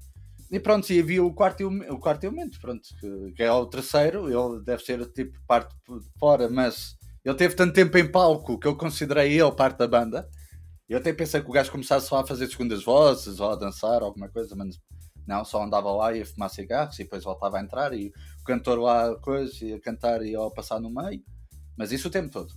[0.50, 4.28] E pronto, e havia o quarto, o quarto elemento, pronto, que, que é o terceiro,
[4.28, 8.66] ele deve ser tipo parte de fora, mas ele teve tanto tempo em palco que
[8.68, 10.28] eu considerei ele parte da banda.
[10.88, 14.02] Eu até pensei que o gajo começasse só a fazer segundas vozes ou a dançar
[14.02, 14.76] alguma coisa, mas
[15.26, 18.44] não, só andava lá e ia fumar cigarros e depois voltava a entrar e o
[18.44, 21.22] cantor lá coisa, ia cantar e ia passar no meio.
[21.76, 22.52] Mas isso o tempo todo.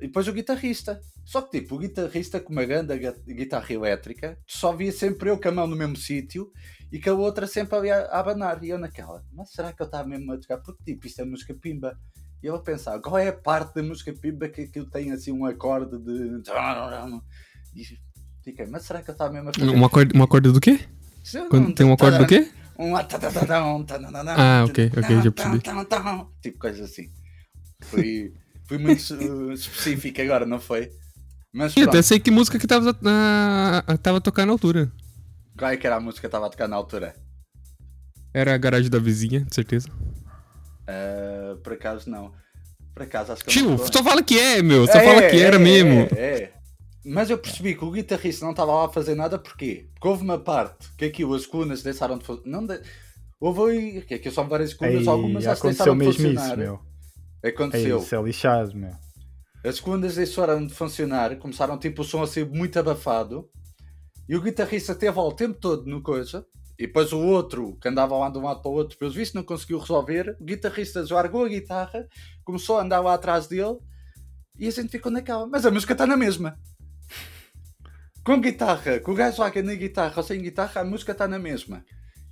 [0.00, 1.00] E depois o guitarrista.
[1.24, 2.96] Só que tipo, o guitarrista com uma grande
[3.26, 6.50] guitarra elétrica, só via sempre eu com a mão no mesmo sítio
[6.90, 8.62] e com a outra sempre ali a, a abanar.
[8.62, 10.58] E eu naquela, mas será que eu estava mesmo a tocar?
[10.58, 11.98] Porque tipo, isto é música pimba.
[12.42, 15.32] E eu a pensar, qual é a parte da música pimba que aquilo tem assim
[15.32, 16.40] um acorde de.
[17.74, 17.82] E
[18.44, 19.68] fiquei, mas será que eu estava mesmo a fazer?
[19.68, 20.80] Uma corda, uma corda do quê?
[21.50, 22.50] Quando tem uma corda do quê?
[22.78, 22.94] Um
[24.36, 25.60] Ah, ok, ok, já percebi.
[25.60, 27.10] tan, tan, tan, Tipo coisa assim.
[27.82, 28.32] Fui,
[28.66, 30.90] fui muito uh, específico agora, não foi?
[31.52, 34.92] Mas Eu pronto, até sei que música que tava, ah, tava tocando na altura.
[35.58, 37.14] qual é que era a música que estava a tocar na altura?
[38.32, 39.88] Era a garagem da vizinha, de certeza.
[40.86, 42.32] Ah, por acaso não.
[42.94, 44.86] Por acaso acho que Tio, só fala que é, meu.
[44.86, 46.08] Só É, fala que era é, mesmo.
[46.16, 46.52] É, é.
[47.08, 49.88] Mas eu percebi que o guitarrista não estava lá a fazer nada porquê?
[49.94, 52.60] Porque houve uma parte que aqui as colunas deixaram de funcionar.
[52.60, 52.80] Não de...
[53.40, 56.46] Houve aí, que aqui são várias colunas, Aí, algumas já aconteceu deixaram de mesmo funcionar.
[56.46, 56.80] isso, meu.
[57.42, 57.98] Aconteceu.
[57.98, 58.90] isso é lixado, meu.
[59.64, 63.48] As colunas deixaram de funcionar, começaram tipo o som a ser muito abafado.
[64.28, 66.44] E o guitarrista teve lá o tempo todo no coisa.
[66.78, 69.34] E depois o outro, que andava lá de um lado para o outro, pelos vistos
[69.34, 70.36] não conseguiu resolver.
[70.38, 72.06] O guitarrista largou a guitarra,
[72.44, 73.78] começou a andar lá atrás dele.
[74.58, 75.46] E a gente ficou naquela.
[75.46, 76.58] Mas a música está na mesma.
[78.28, 81.26] Com guitarra, com o gajo lá que na guitarra ou sem guitarra, a música está
[81.26, 81.82] na mesma.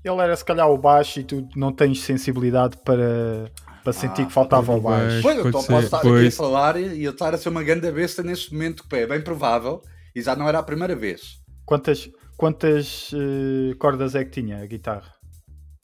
[0.04, 3.50] Ele era se calhar o baixo e tu não tens sensibilidade para,
[3.82, 4.82] para sentir Ah, que faltava o pois.
[4.82, 5.22] baixo.
[5.22, 6.37] Pois, eu posso estar aqui a pois.
[6.37, 9.80] falar e eu estar a ser uma grande besta neste momento, que é bem provável.
[10.14, 11.38] E já não era a primeira vez.
[11.64, 15.14] Quantas, quantas eh, cordas é que tinha a guitarra?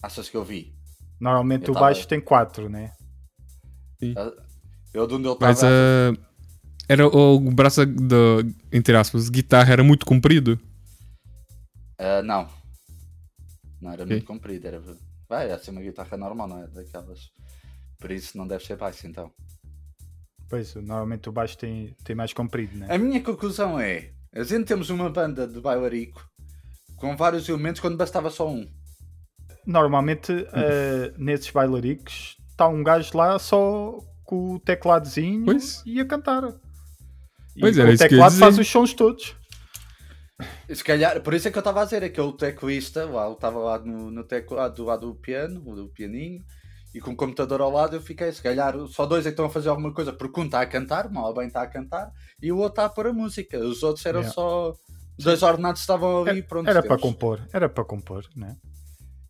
[0.02, 0.74] Achas que eu vi?
[1.18, 2.92] Normalmente Eu o tava- baixo tem quatro, né?
[4.92, 6.31] Eu de onde ele Mas estava.
[6.88, 8.16] Era o braço da,
[8.72, 10.58] entre aspas, guitarra era muito comprido.
[11.98, 12.48] Ah, não.
[13.80, 14.16] Não era Ok.
[14.16, 14.66] muito comprido.
[14.66, 14.82] Era...
[15.28, 16.66] Vai, é assim uma guitarra normal, não é?
[16.68, 17.30] Daquelas.
[17.98, 19.30] Por isso não deve ser baixo então.
[20.48, 22.86] Pois, normalmente o baixo tem, tem mais comprido, né?
[22.90, 26.28] A minha conclusão é: a gente temos uma banda de bailarico
[26.96, 28.68] com vários elementos quando bastava só um.
[29.64, 35.82] Normalmente eh, nesses bailaricos está um gajo lá só com o tecladozinho Pois.
[35.86, 36.42] e a cantar.
[37.56, 39.36] E Pois com era o que eu teclado faz os sons todos.
[40.72, 43.58] Se calhar, por isso é que eu estava a dizer, aquele teclista, lá, ele estava
[43.58, 46.42] lá no, no teclado do lado do piano, do pianinho,
[46.94, 49.46] e com o computador ao lado eu fiquei, se calhar só dois é que estão
[49.46, 52.10] a fazer alguma coisa, porque um está a cantar, mal bem está a cantar,
[52.42, 53.58] e o outro está a pôr a música.
[53.58, 54.34] Os outros eram Yeah.
[54.34, 54.74] só
[55.18, 56.68] dois ordenados que estavam ali, pronto.
[56.68, 58.56] Era para compor, era para compor, né?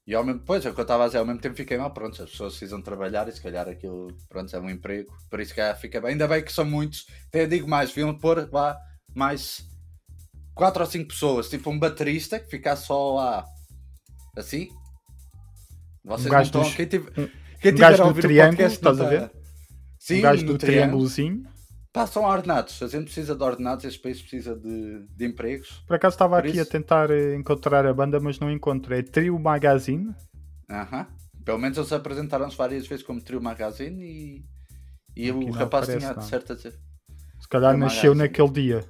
[0.07, 1.77] E ao mesmo, pois, é o que eu estava a dizer, ao mesmo tempo fiquei
[1.79, 5.39] mal, pronto, as pessoas precisam trabalhar e se calhar aquilo, pronto, é um emprego, por
[5.41, 6.11] isso que calhar fica bem.
[6.13, 8.77] Ainda bem que são muitos, até digo mais, deviam pôr lá
[9.15, 9.65] mais
[10.55, 13.45] quatro ou cinco pessoas, tipo um baterista que ficasse só lá,
[14.37, 14.69] assim.
[16.05, 17.29] Vocês Um não estão, dos- quem, tive, um-
[17.61, 19.33] quem um tiver a ouvir o podcast estás a está- ver?
[20.01, 20.59] Sim, um gajo do triângulo.
[20.59, 21.52] triângulozinho.
[21.93, 25.83] Passam ordenados, a gente precisa de ordenados, este país precisa de, de empregos.
[25.87, 28.95] Por acaso estava Por aqui a isso- tentar eh, encontrar a banda, mas não encontro.
[28.95, 30.15] É Trio Magazine.
[30.71, 31.07] Aham.
[31.45, 34.45] Pelo menos eles apresentaram-se várias vezes como Trio Magazine e,
[35.15, 36.23] e Aqui o rapaz aparece tinha nada.
[36.23, 36.73] certeza.
[37.41, 38.19] Se calhar Trio nasceu Magazine.
[38.41, 38.89] naquele dia.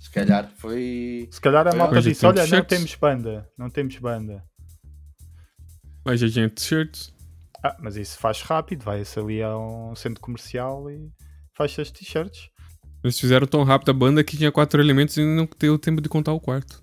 [0.00, 1.28] Se calhar foi.
[1.30, 4.44] Se calhar a malta onde disse: Olha, não temos banda, não temos banda.
[6.04, 7.14] Mas já tinha t-shirts.
[7.62, 11.08] Ah, mas isso faz rápido, vai-se ali a um centro comercial e
[11.56, 12.48] faz as t-shirts.
[13.04, 16.08] Eles fizeram tão rápido a banda que tinha quatro elementos e não deu tempo de
[16.08, 16.80] contar o quarto.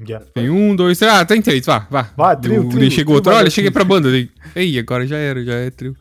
[0.00, 0.26] Yeah.
[0.34, 1.12] Tem um, dois, três.
[1.12, 2.10] Ah, tem três, vá, vá.
[2.16, 4.10] Vá, trio, O- trio, chegou trio outro, olha, banda cheguei pra banda.
[4.10, 5.96] Daí, Ei, agora já era, já é trio.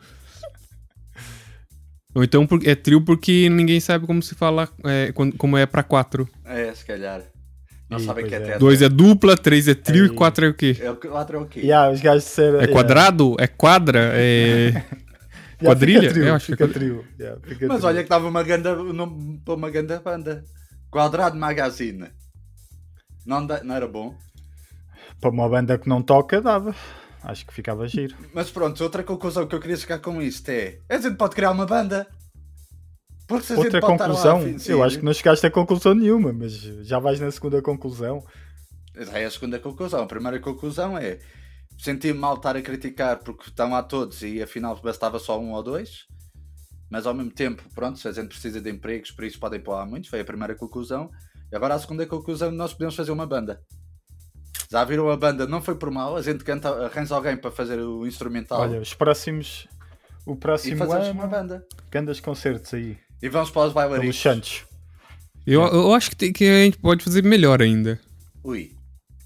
[2.15, 6.27] Ou então é trio porque ninguém sabe como se fala, é, como é pra quatro.
[6.45, 7.21] É, se calhar.
[7.89, 8.57] Não Ih, sabem que é é.
[8.57, 10.11] Dois é dupla, três é trio Ei.
[10.11, 10.75] e quatro é o quê?
[10.79, 11.59] É quatro é o quê?
[11.59, 12.59] Yeah, os gajos disseram.
[12.61, 13.35] É quadrado?
[13.39, 14.11] É quadra?
[14.15, 14.83] É.
[15.63, 16.01] Yeah, quadrilha?
[16.01, 17.05] Fica trio, Eu acho que é fica trio.
[17.19, 17.87] Yeah, fica Mas trio.
[17.89, 20.43] olha que estava uma ganda, nome para uma ganda banda.
[20.91, 22.09] Quadrado Magazine.
[23.25, 24.15] Não, da- não era bom.
[25.19, 26.75] Para uma banda que não toca, dava.
[27.23, 28.15] Acho que ficava giro.
[28.33, 31.51] Mas pronto, outra conclusão que eu queria chegar com isto é: a gente pode criar
[31.51, 32.05] uma banda.
[33.25, 35.13] Porque se a Outra gente pode estar lá conclusão, a fim- eu acho que não
[35.13, 38.21] chegaste a conclusão nenhuma, mas já vais na segunda conclusão.
[38.93, 40.03] Essa é a segunda conclusão.
[40.03, 41.19] A primeira conclusão é:
[41.77, 45.63] senti-me mal estar a criticar porque estão lá todos e afinal bastava só um ou
[45.63, 46.05] dois.
[46.89, 49.73] Mas ao mesmo tempo, pronto, se a gente precisa de empregos, por isso podem pôr
[49.73, 50.09] lá muitos.
[50.09, 51.09] Foi a primeira conclusão.
[51.51, 53.61] E agora a segunda conclusão: nós podemos fazer uma banda.
[54.71, 55.45] Já viram a banda?
[55.47, 56.15] Não foi por mal.
[56.15, 59.67] A gente canta, arranja alguém para fazer o instrumental Olha, os próximos.
[60.25, 61.65] O e próximo uma ano, banda.
[61.91, 64.19] grandes concertos aí, E vamos para os pelos bailaricos.
[64.21, 64.65] Santos.
[65.45, 67.99] Eu, eu acho que, tem- que a gente pode fazer melhor ainda.
[68.43, 68.71] Ui.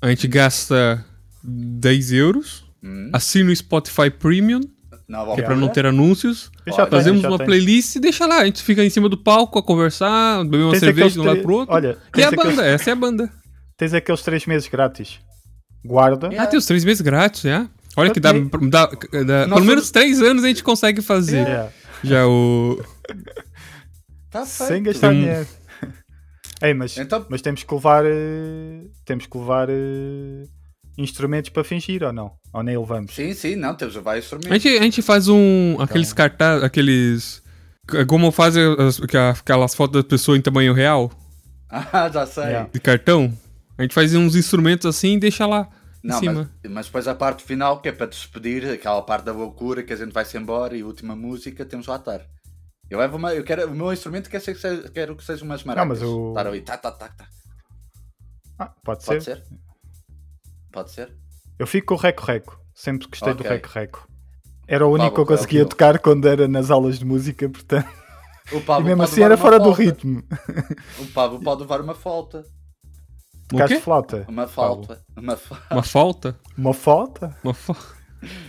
[0.01, 1.05] A gente gasta
[1.47, 3.10] 10 euros, Hum.
[3.13, 4.62] assina o Spotify Premium,
[5.07, 6.51] Nova que é pra não ter anúncios.
[6.65, 7.47] Tenho, Fazemos já uma tenho.
[7.47, 8.39] playlist e deixa lá.
[8.41, 11.23] A gente fica em cima do palco a conversar, beber uma Tens cerveja de um
[11.23, 11.73] lado pro outro.
[11.73, 13.31] Olha, e a banda, essa é a banda.
[13.77, 15.19] Tens aqueles três meses grátis.
[15.86, 16.29] Guarda.
[16.38, 17.69] Ah, tem os três meses grátis, já.
[17.95, 18.49] Olha Eu que dá, tenho.
[18.69, 18.86] dá-
[19.25, 21.38] dá- pelo menos três anos a gente consegue fazer.
[21.47, 21.71] Yeah.
[22.03, 22.83] Já o.
[24.29, 24.83] Tá Sem feito.
[24.83, 25.19] gastar Hum.
[25.21, 25.47] dinheiro.
[26.62, 28.03] Ei, mas, Então- mas temos que levar.
[28.05, 30.43] eh, temos que levar eh,
[30.97, 32.31] instrumentos para fingir ou não?
[32.53, 33.13] Ou nem levamos?
[33.13, 34.63] Sim, sim, não, temos vários A instrumentos.
[34.63, 35.77] gente, a gente faz um.
[35.79, 37.43] aqueles cartazes, aqueles.
[38.07, 41.12] Como fazem as- aquelas fotos da pessoa em tamanho real,
[41.69, 42.43] Ah, já sei.
[42.43, 42.69] Yeah.
[42.73, 43.31] de cartão.
[43.77, 45.69] A gente faz uns instrumentos assim e deixa lá.
[46.03, 46.49] Não, cima.
[46.63, 49.91] mas, mas depois a parte final, que é para despedir, aquela parte da loucura que
[49.91, 52.21] a gente vai-se embora e a última música, temos o atar.
[52.89, 55.43] Eu levo uma, eu quero, o meu instrumento quer ser, que seja- quero que seja
[55.43, 55.99] umas maracas.
[55.99, 57.27] mas o- Estar ali, tá, tá, tá, tá.
[58.60, 59.36] Ah, pode, Pode ser.
[59.38, 59.43] ser?
[60.77, 61.11] Pode ser?
[61.57, 62.59] Eu fico com o reco-reco.
[62.75, 63.49] Sempre gostei do Ok.
[63.49, 64.07] reco-reco.
[64.67, 65.69] Era o único que eu Pablo, conseguia Pablo.
[65.71, 67.89] tocar quando era nas aulas de música, portanto.
[68.51, 69.81] O E Pablo mesmo pode assim era fora do flauta.
[69.81, 70.23] ritmo.
[70.99, 72.43] O Pablo pode levar uma falta.
[73.45, 74.25] O Tocaste flauta?
[74.27, 75.01] Uma falta.
[75.17, 75.57] Uma fa...
[75.71, 76.39] Uma falta?
[76.55, 77.35] Uma falta?
[77.43, 77.81] Uma falta.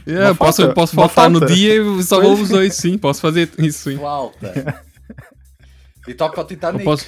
[0.07, 0.75] Eu posso, falta?
[0.75, 1.55] posso faltar no falta?
[1.55, 2.99] dia e só vou os dois, sim.
[2.99, 3.97] Posso fazer isso, sim.
[3.97, 4.53] flauta.
[6.07, 7.07] E toca o Titanic Eu posso,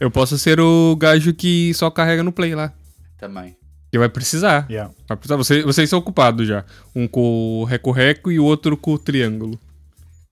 [0.00, 2.72] eu posso ser o gajo que só carrega no play lá.
[3.18, 3.56] também.
[3.90, 4.66] Que vai precisar.
[4.70, 4.92] Yeah.
[5.08, 5.36] Vai precisar.
[5.36, 6.64] Você, vocês são ocupados já.
[6.94, 9.58] Um com o reco-reco e o outro com o triângulo.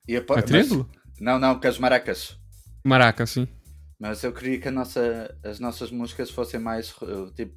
[0.06, 0.20] E a...
[0.20, 0.88] É mas- triângulo?
[1.20, 2.38] Não, não, com as maracas.
[2.84, 3.48] Maraca, sim.
[4.00, 7.54] Mas eu queria que a nossa, as nossas músicas fossem mais eh, tipo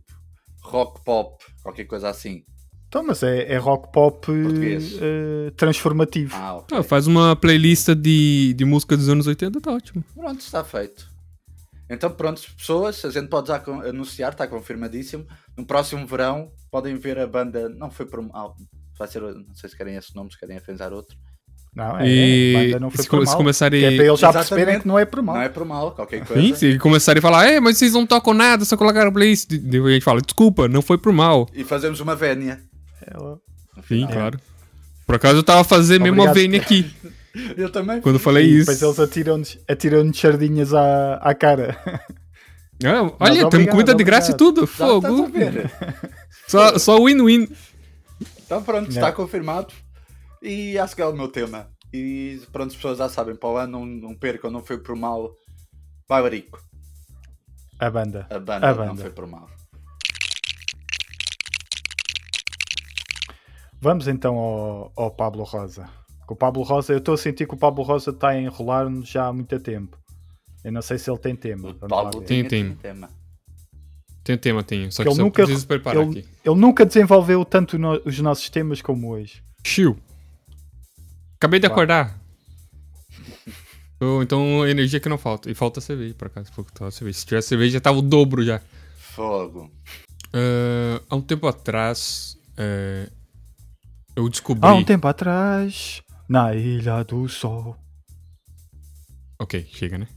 [0.64, 2.44] rock pop, qualquer coisa assim.
[2.88, 6.36] Então, mas é, é rock pop eh, transformativo.
[6.36, 6.78] Ah, ok.
[6.78, 10.04] Ah, faz uma playlist de, de música dos anos 80, tá ótimo.
[10.16, 11.11] Pronto, está feito.
[11.94, 15.26] Então, pronto, pessoas, a gente pode já anunciar, está confirmadíssimo.
[15.58, 17.68] No próximo verão podem ver a banda.
[17.70, 18.56] Não foi por mal.
[18.98, 21.16] Vai ser, não sei se querem esse nome, se querem arranjar outro.
[21.76, 23.38] Não, é, E a banda não foi se por se mal.
[23.38, 24.50] começarem- é para eles já Exatamente.
[24.50, 25.36] perceberem que não é por mal.
[25.36, 26.42] Não é por mal, qualquer coisa.
[26.42, 29.50] Sim, se começarem a falar, é, mas vocês não tocam nada, só colocaram playlist.
[29.52, 31.48] Daí a gente fala, desculpa, não foi por mal.
[31.54, 32.62] E fazemos uma vénia.
[33.06, 33.38] É, ó.
[33.78, 34.40] no Sim, claro.
[35.06, 36.90] Por acaso eu tava fazendo mesmo a vênia aqui,
[37.56, 38.02] Eu também.
[38.02, 38.60] quando falei E isso.
[38.72, 41.78] depois eles atiram-nos atiram sardinhas à, à cara.
[42.84, 44.66] Ah, olha, temos comida de graça e tudo.
[44.66, 45.30] Fogo.
[46.48, 47.48] Só só win-win.
[48.44, 49.72] Então pronto, está confirmado.
[50.42, 51.68] E acho que é o meu tema.
[51.94, 54.96] E pronto, as pessoas já sabem, para o ano não, não percam, não foi por
[54.96, 55.30] mal.
[56.10, 56.60] Bailarico.
[57.80, 58.26] A banda.
[58.32, 59.02] A banda, A não banda.
[59.04, 59.48] foi por mal.
[63.80, 65.88] Vamos então ao, ao Pablo Rosa.
[66.32, 69.10] Com o Pablo Rosa, eu estou a sentir que o Pablo Rosa está a enrolar-nos
[69.10, 69.98] já há muito tempo.
[70.64, 71.72] Eu não sei se ele tem tema.
[71.72, 72.22] O Pablo.
[72.22, 73.10] Tem, tema.
[74.24, 74.90] Tem tema, tem.
[74.92, 76.30] Só que Ele só nunca, preciso preparar ele, aqui.
[76.46, 79.44] ele nunca desenvolveu tanto no- os nossos temas como hoje.
[79.62, 79.98] Chiu.
[81.36, 82.18] Acabei de acordar.
[83.98, 85.52] Então, então, energia que não falta.
[85.52, 86.50] E falta cerveja, por acaso.
[86.54, 87.20] Pouco tava cerveja.
[87.20, 88.62] Se tivesse cerveja, já tava o dobro já.
[88.96, 89.70] Fogo.
[90.32, 93.10] Ah, há um tempo atrás, eh,
[94.16, 94.66] eu descobri.
[94.66, 97.76] Há um tempo atrás, na Ilha do Sol.
[99.38, 100.08] Ok, chega, né?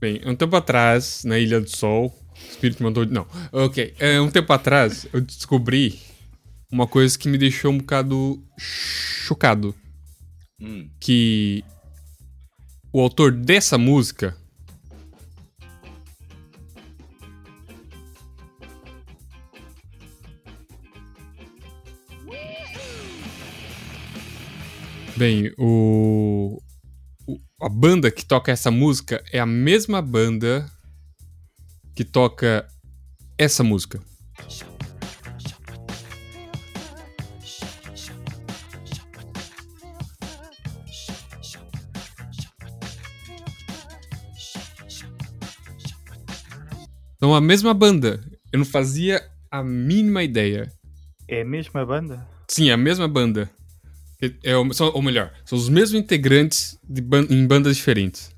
[0.00, 3.04] Bem, um tempo atrás, na Ilha do Sol, o espírito mandou.
[3.04, 3.92] Não, ok.
[3.98, 6.00] É, um tempo atrás, eu descobri
[6.70, 9.74] uma coisa que me deixou um bocado chocado.
[10.60, 10.88] Hum.
[11.00, 11.64] Que
[12.92, 14.36] o autor dessa música.
[25.22, 26.60] Bem, o,
[27.28, 30.68] o- a banda que toca essa música é a mesma banda
[31.94, 32.66] que toca
[33.38, 34.00] essa música.
[47.16, 48.20] Então a mesma banda.
[48.52, 50.68] Eu não fazia a mínima ideia.
[51.28, 52.26] É a mesma banda?
[52.48, 53.48] Sim, a mesma banda.
[54.22, 58.30] É, é o- são- ou melhor, são os mesmos integrantes de ban- em bandas diferentes.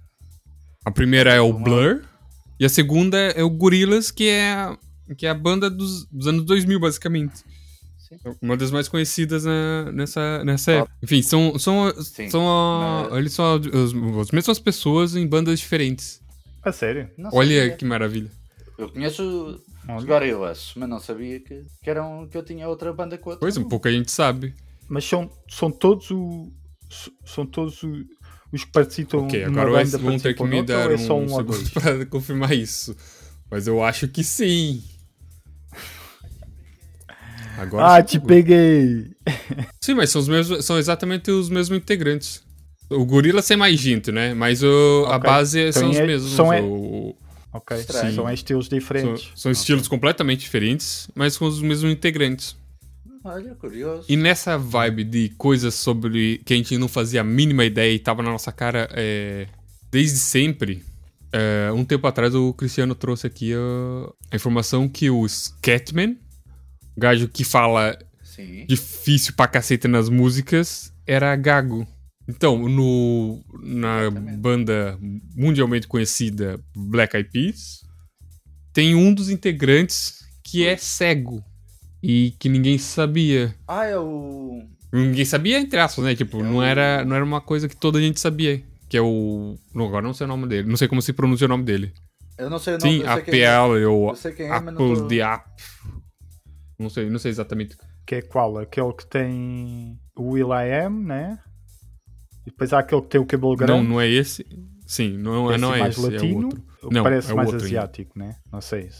[0.84, 2.02] A primeira é o Blur
[2.58, 4.78] e a segunda é o Gorillaz, que é a,
[5.16, 7.42] que é a banda dos, dos anos 2000, basicamente.
[8.40, 10.92] Uma das mais conhecidas na- nessa, nessa época.
[11.02, 15.58] Enfim, são, são, Sim, são a- mas- eles são as, as mesmas pessoas em bandas
[15.58, 16.20] diferentes.
[16.62, 17.10] A sério?
[17.18, 17.76] Não Olha sabia.
[17.76, 18.30] que maravilha.
[18.78, 20.06] Eu conheço os Olha.
[20.06, 23.40] Gorillaz, mas não sabia que, que, eram, que eu tinha outra banda com outra.
[23.40, 24.54] Pois, um pouco a gente sabe.
[24.88, 26.52] Mas são, são todos o,
[27.24, 28.04] são todos o-
[28.52, 31.70] os que participam Ok, agora banda vão ter que me dar é um, um segundo
[31.74, 32.94] para confirmar isso.
[33.50, 34.82] Mas eu acho que sim.
[37.56, 38.06] Agora Ah, sim.
[38.18, 39.12] te peguei!
[39.80, 42.42] Sim, mas são, os mesmos, são exatamente os mesmos integrantes.
[42.90, 44.34] O Gorila tem mais gente, né?
[44.34, 45.30] Mas o, a Ok.
[45.30, 46.32] base Então são os é- mesmos.
[46.32, 47.14] são é- O-
[47.52, 48.14] Ok, Estranho.
[48.16, 49.30] são estilos são, diferentes.
[49.36, 52.56] são estilos completamente diferentes, mas com os mesmos integrantes.
[53.24, 54.04] Olha, curioso.
[54.06, 57.98] E nessa vibe de coisas sobre que a gente não fazia a mínima ideia e
[57.98, 59.48] tava na nossa cara é,
[59.90, 60.84] desde sempre,
[61.32, 66.18] é, um tempo atrás o Cristiano trouxe aqui ó, a informação que o Scatman,
[66.94, 68.66] o gajo que fala Sim.
[68.66, 71.88] difícil pra cacete nas músicas, era gago.
[72.28, 74.98] Então, no, na banda
[75.34, 77.80] mundialmente conhecida Black Eyed Peas,
[78.72, 81.42] tem um dos integrantes que é cego.
[82.06, 83.54] E que ninguém sabia.
[83.66, 84.62] Ah, é o.
[84.92, 86.14] Ninguém sabia, entre aspas, né?
[86.14, 88.62] Tipo, não era, não era uma coisa que toda a gente sabia.
[88.90, 89.56] Que é o.
[89.74, 90.68] Não, agora não sei o nome dele.
[90.68, 91.92] Não sei como se pronuncia o nome dele.
[92.36, 93.46] Eu não sei o nome Sim, eu sei quem é.
[93.56, 95.50] APL ou Eu sei quem é, mas não Apple tô- de App.
[96.78, 97.76] Não sei, não sei exatamente.
[98.06, 98.58] Que é qual?
[98.58, 101.38] Aquele que tem o Will I Am, né?
[102.46, 103.72] E depois há aquele que tem o cabelo grande.
[103.72, 104.44] Não, não é esse.
[104.86, 106.46] Sim, não, é esse não é mais esse, é o latino.
[106.48, 106.62] outro.
[106.82, 107.78] o Não, parece é o mais outro ainda.
[107.78, 108.36] asiático, né?
[108.52, 108.90] Não sei.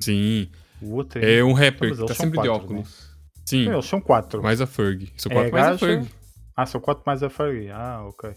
[0.00, 0.48] Sim,
[0.80, 3.08] O outro é um rapper tá são sempre de quatro, óculos.
[3.44, 4.42] Sim, Eles são quatro.
[4.42, 5.08] mais a Ferg.
[5.16, 5.78] São É quatro mais a gajo?
[5.86, 6.08] Ferg.
[6.56, 7.70] Ah, são quatro mais a Fergie.
[7.70, 8.30] Ah, ok.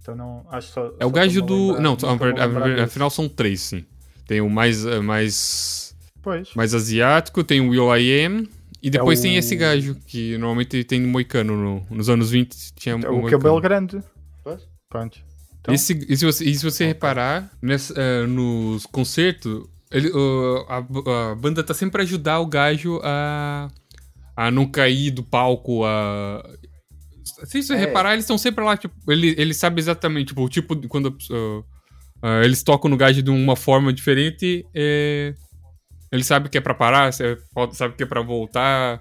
[0.00, 0.46] Então não.
[0.50, 2.06] Acho só, É o só gajo estou-me a do.
[2.06, 3.84] lembrar- Não, afinal são três, sim.
[4.26, 6.54] Tem o mais, eh, mais, Pois.
[6.54, 8.48] mais asiático, tem o Will I Am,
[8.82, 11.56] e depois tem É o- esse gajo, que normalmente tem no Moicano.
[11.56, 14.00] No, nos anos 20 tinha É o o cabelo grande.
[14.42, 14.66] Pois?
[14.88, 15.18] Pronto.
[15.60, 20.66] Então, Esse, e se você, e se você reparar, nessa, eh, nos concertos, ele, uh,
[20.68, 23.68] a, a banda tá sempre a ajudar o gajo a,
[24.36, 25.84] a não cair do palco.
[25.84, 26.42] A...
[27.44, 27.76] Se você É.
[27.76, 31.06] reparar, eles estão sempre lá, tipo, ele, ele sabe exatamente, tipo, o tipo de quando
[31.30, 31.58] uh,
[32.22, 35.34] uh, eles tocam no gajo de uma forma diferente, é,
[36.12, 37.10] ele sabe que é pra parar,
[37.54, 39.00] pode- sabe que é pra voltar.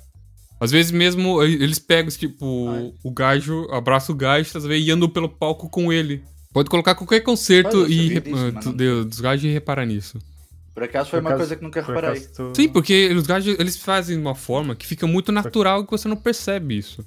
[0.60, 2.92] Às vezes mesmo eles pegam, tipo, Ai.
[3.04, 6.24] o gajo, abraça o gajo, tá vendo, e andam pelo palco com ele.
[6.54, 10.18] Pode colocar qualquer concerto e disso, uh, de- dos gajos e reparar nisso.
[10.74, 12.20] Por acaso foi por uma acaso- coisa que nunca reparei.
[12.22, 15.92] tu- Sim, porque os gajos eles fazem de uma forma que fica muito natural que
[15.92, 17.06] você não percebe isso.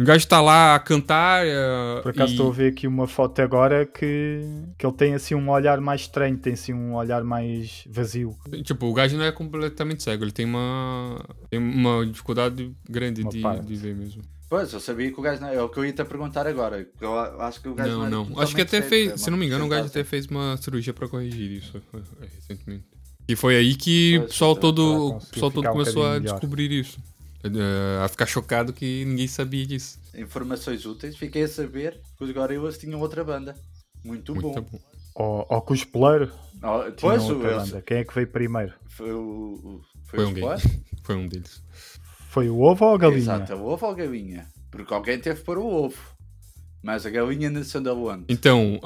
[0.00, 1.44] O gajo tá lá a cantar.
[1.44, 4.40] eh, Por acaso e- estou a ver aqui uma foto agora que,
[4.78, 8.36] que ele tem assim um olhar mais estranho, tem assim um olhar mais vazio.
[8.62, 11.20] Tipo, o gajo não é completamente cego, ele tem uma.
[11.50, 13.66] Tem uma dificuldade grande Uma de, parte.
[13.66, 14.22] de ver mesmo.
[14.48, 16.84] Pois, eu sabia que o gajo não é o que eu ia te perguntar agora.
[16.84, 18.40] que Eu acho que o gajo não, Não, não.
[18.40, 19.12] Acho que até fez.
[19.12, 21.82] é Se não me engano, o gajo até fez uma cirurgia pra corrigir isso
[22.20, 22.84] recentemente.
[23.28, 26.14] E foi aí que o Pois, pessoal então, todo, o pessoal todo um começou a
[26.18, 26.32] melhor.
[26.32, 26.98] descobrir isso.
[27.44, 29.98] Eh, a ficar chocado que ninguém sabia disso.
[30.16, 31.16] Informações úteis.
[31.16, 33.54] Fiquei a saber que os Gorillaz tinham outra banda.
[34.02, 34.62] Muito, Muito bom.
[34.62, 34.80] bom.
[35.14, 35.76] Ou, ou com o
[36.62, 37.82] Oh, tinha Pois, o, outra banda.
[37.82, 38.72] Quem é que veio primeiro?
[38.88, 39.18] foi o.
[39.20, 40.58] o- Foi, Foi o um?
[41.04, 41.62] Foi um deles.
[42.28, 43.18] Foi o ovo ou a galinha?
[43.18, 44.46] Exato, o ovo ou a galinha?
[44.70, 45.96] Porque alguém teve por o ovo.
[46.82, 48.24] Mas a galinha nasceu da onde?
[48.28, 48.80] Então,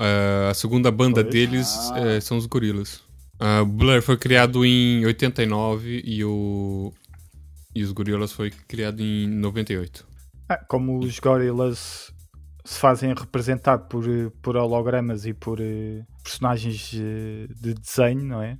[0.49, 1.35] a segunda banda Pois.
[1.35, 2.01] deles Ah.
[2.01, 3.03] eh, são os Gorilas.
[3.39, 6.93] A Blur foi criado em 89 e o.
[7.75, 10.07] E os Gorilas foi criado em 98.
[10.49, 12.13] Ah, como os Gorillaz
[12.65, 18.57] se fazem representar por, eh, por hologramas e por eh, personagens de desenho, não é?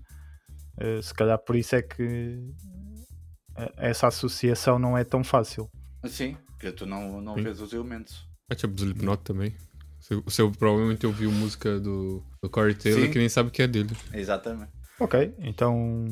[0.81, 2.41] Eh, se calhar por isso é que
[3.77, 5.69] essa associação não é tão fácil.
[6.07, 7.43] Sim, que tu não, não Sim.
[7.43, 8.27] vês os elementos.
[8.51, 9.55] Ah, tinha Slipknot também.
[10.01, 13.11] Você, você provavelmente ouviu música do, do Corey Taylor Sim.
[13.11, 13.95] que nem sabe que é dele.
[14.13, 14.71] Exatamente.
[15.01, 16.05] Ok, então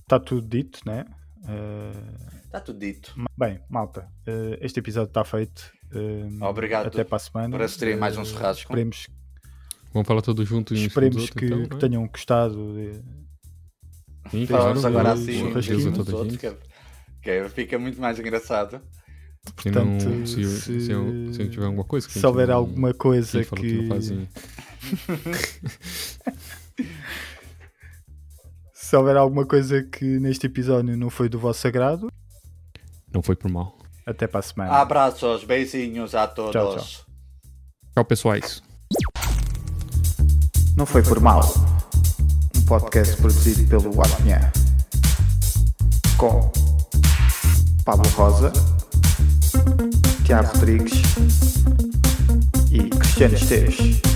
[0.00, 1.04] está tudo dito, né?
[1.48, 3.14] Eh, Está tudo dito.
[3.38, 5.70] bem, malta, eh, este episódio está feito.
[5.92, 7.50] Eh, Obrigado Até para a semana.
[7.50, 8.62] por assistirem mais um Eh, churrasco.
[8.62, 9.06] Esperemos,
[9.92, 12.74] Vamos falar todos juntos em esperemos que, que tenham gostado.
[12.74, 13.00] de-
[14.30, 16.36] Sim, Falamos claro, agora assim uns uns
[17.26, 18.80] que, fica muito mais engraçado.
[19.62, 22.56] Se, não, Portanto, se, se- se, eu- se eu tiver alguma coisa Se houver não-
[22.56, 23.72] alguma coisa que que.
[23.82, 24.26] não fazem.
[28.72, 32.08] Se houver alguma coisa que neste episódio não foi do vosso agrado,
[33.12, 33.76] Não foi por mal.
[34.06, 34.70] até para a semana.
[34.72, 36.52] Abraços, beijinhos a todos.
[36.52, 36.86] Tchau, tchau.
[37.94, 38.62] Tchau, pessoais.
[40.76, 41.40] Não foi por mal.
[42.56, 44.52] Um podcast produzido pelo Apnha.
[46.16, 46.50] Com
[47.86, 48.52] Pablo Rosa,
[50.24, 51.04] Tiago Rodrigues
[52.72, 54.15] e Cristiano Esteves.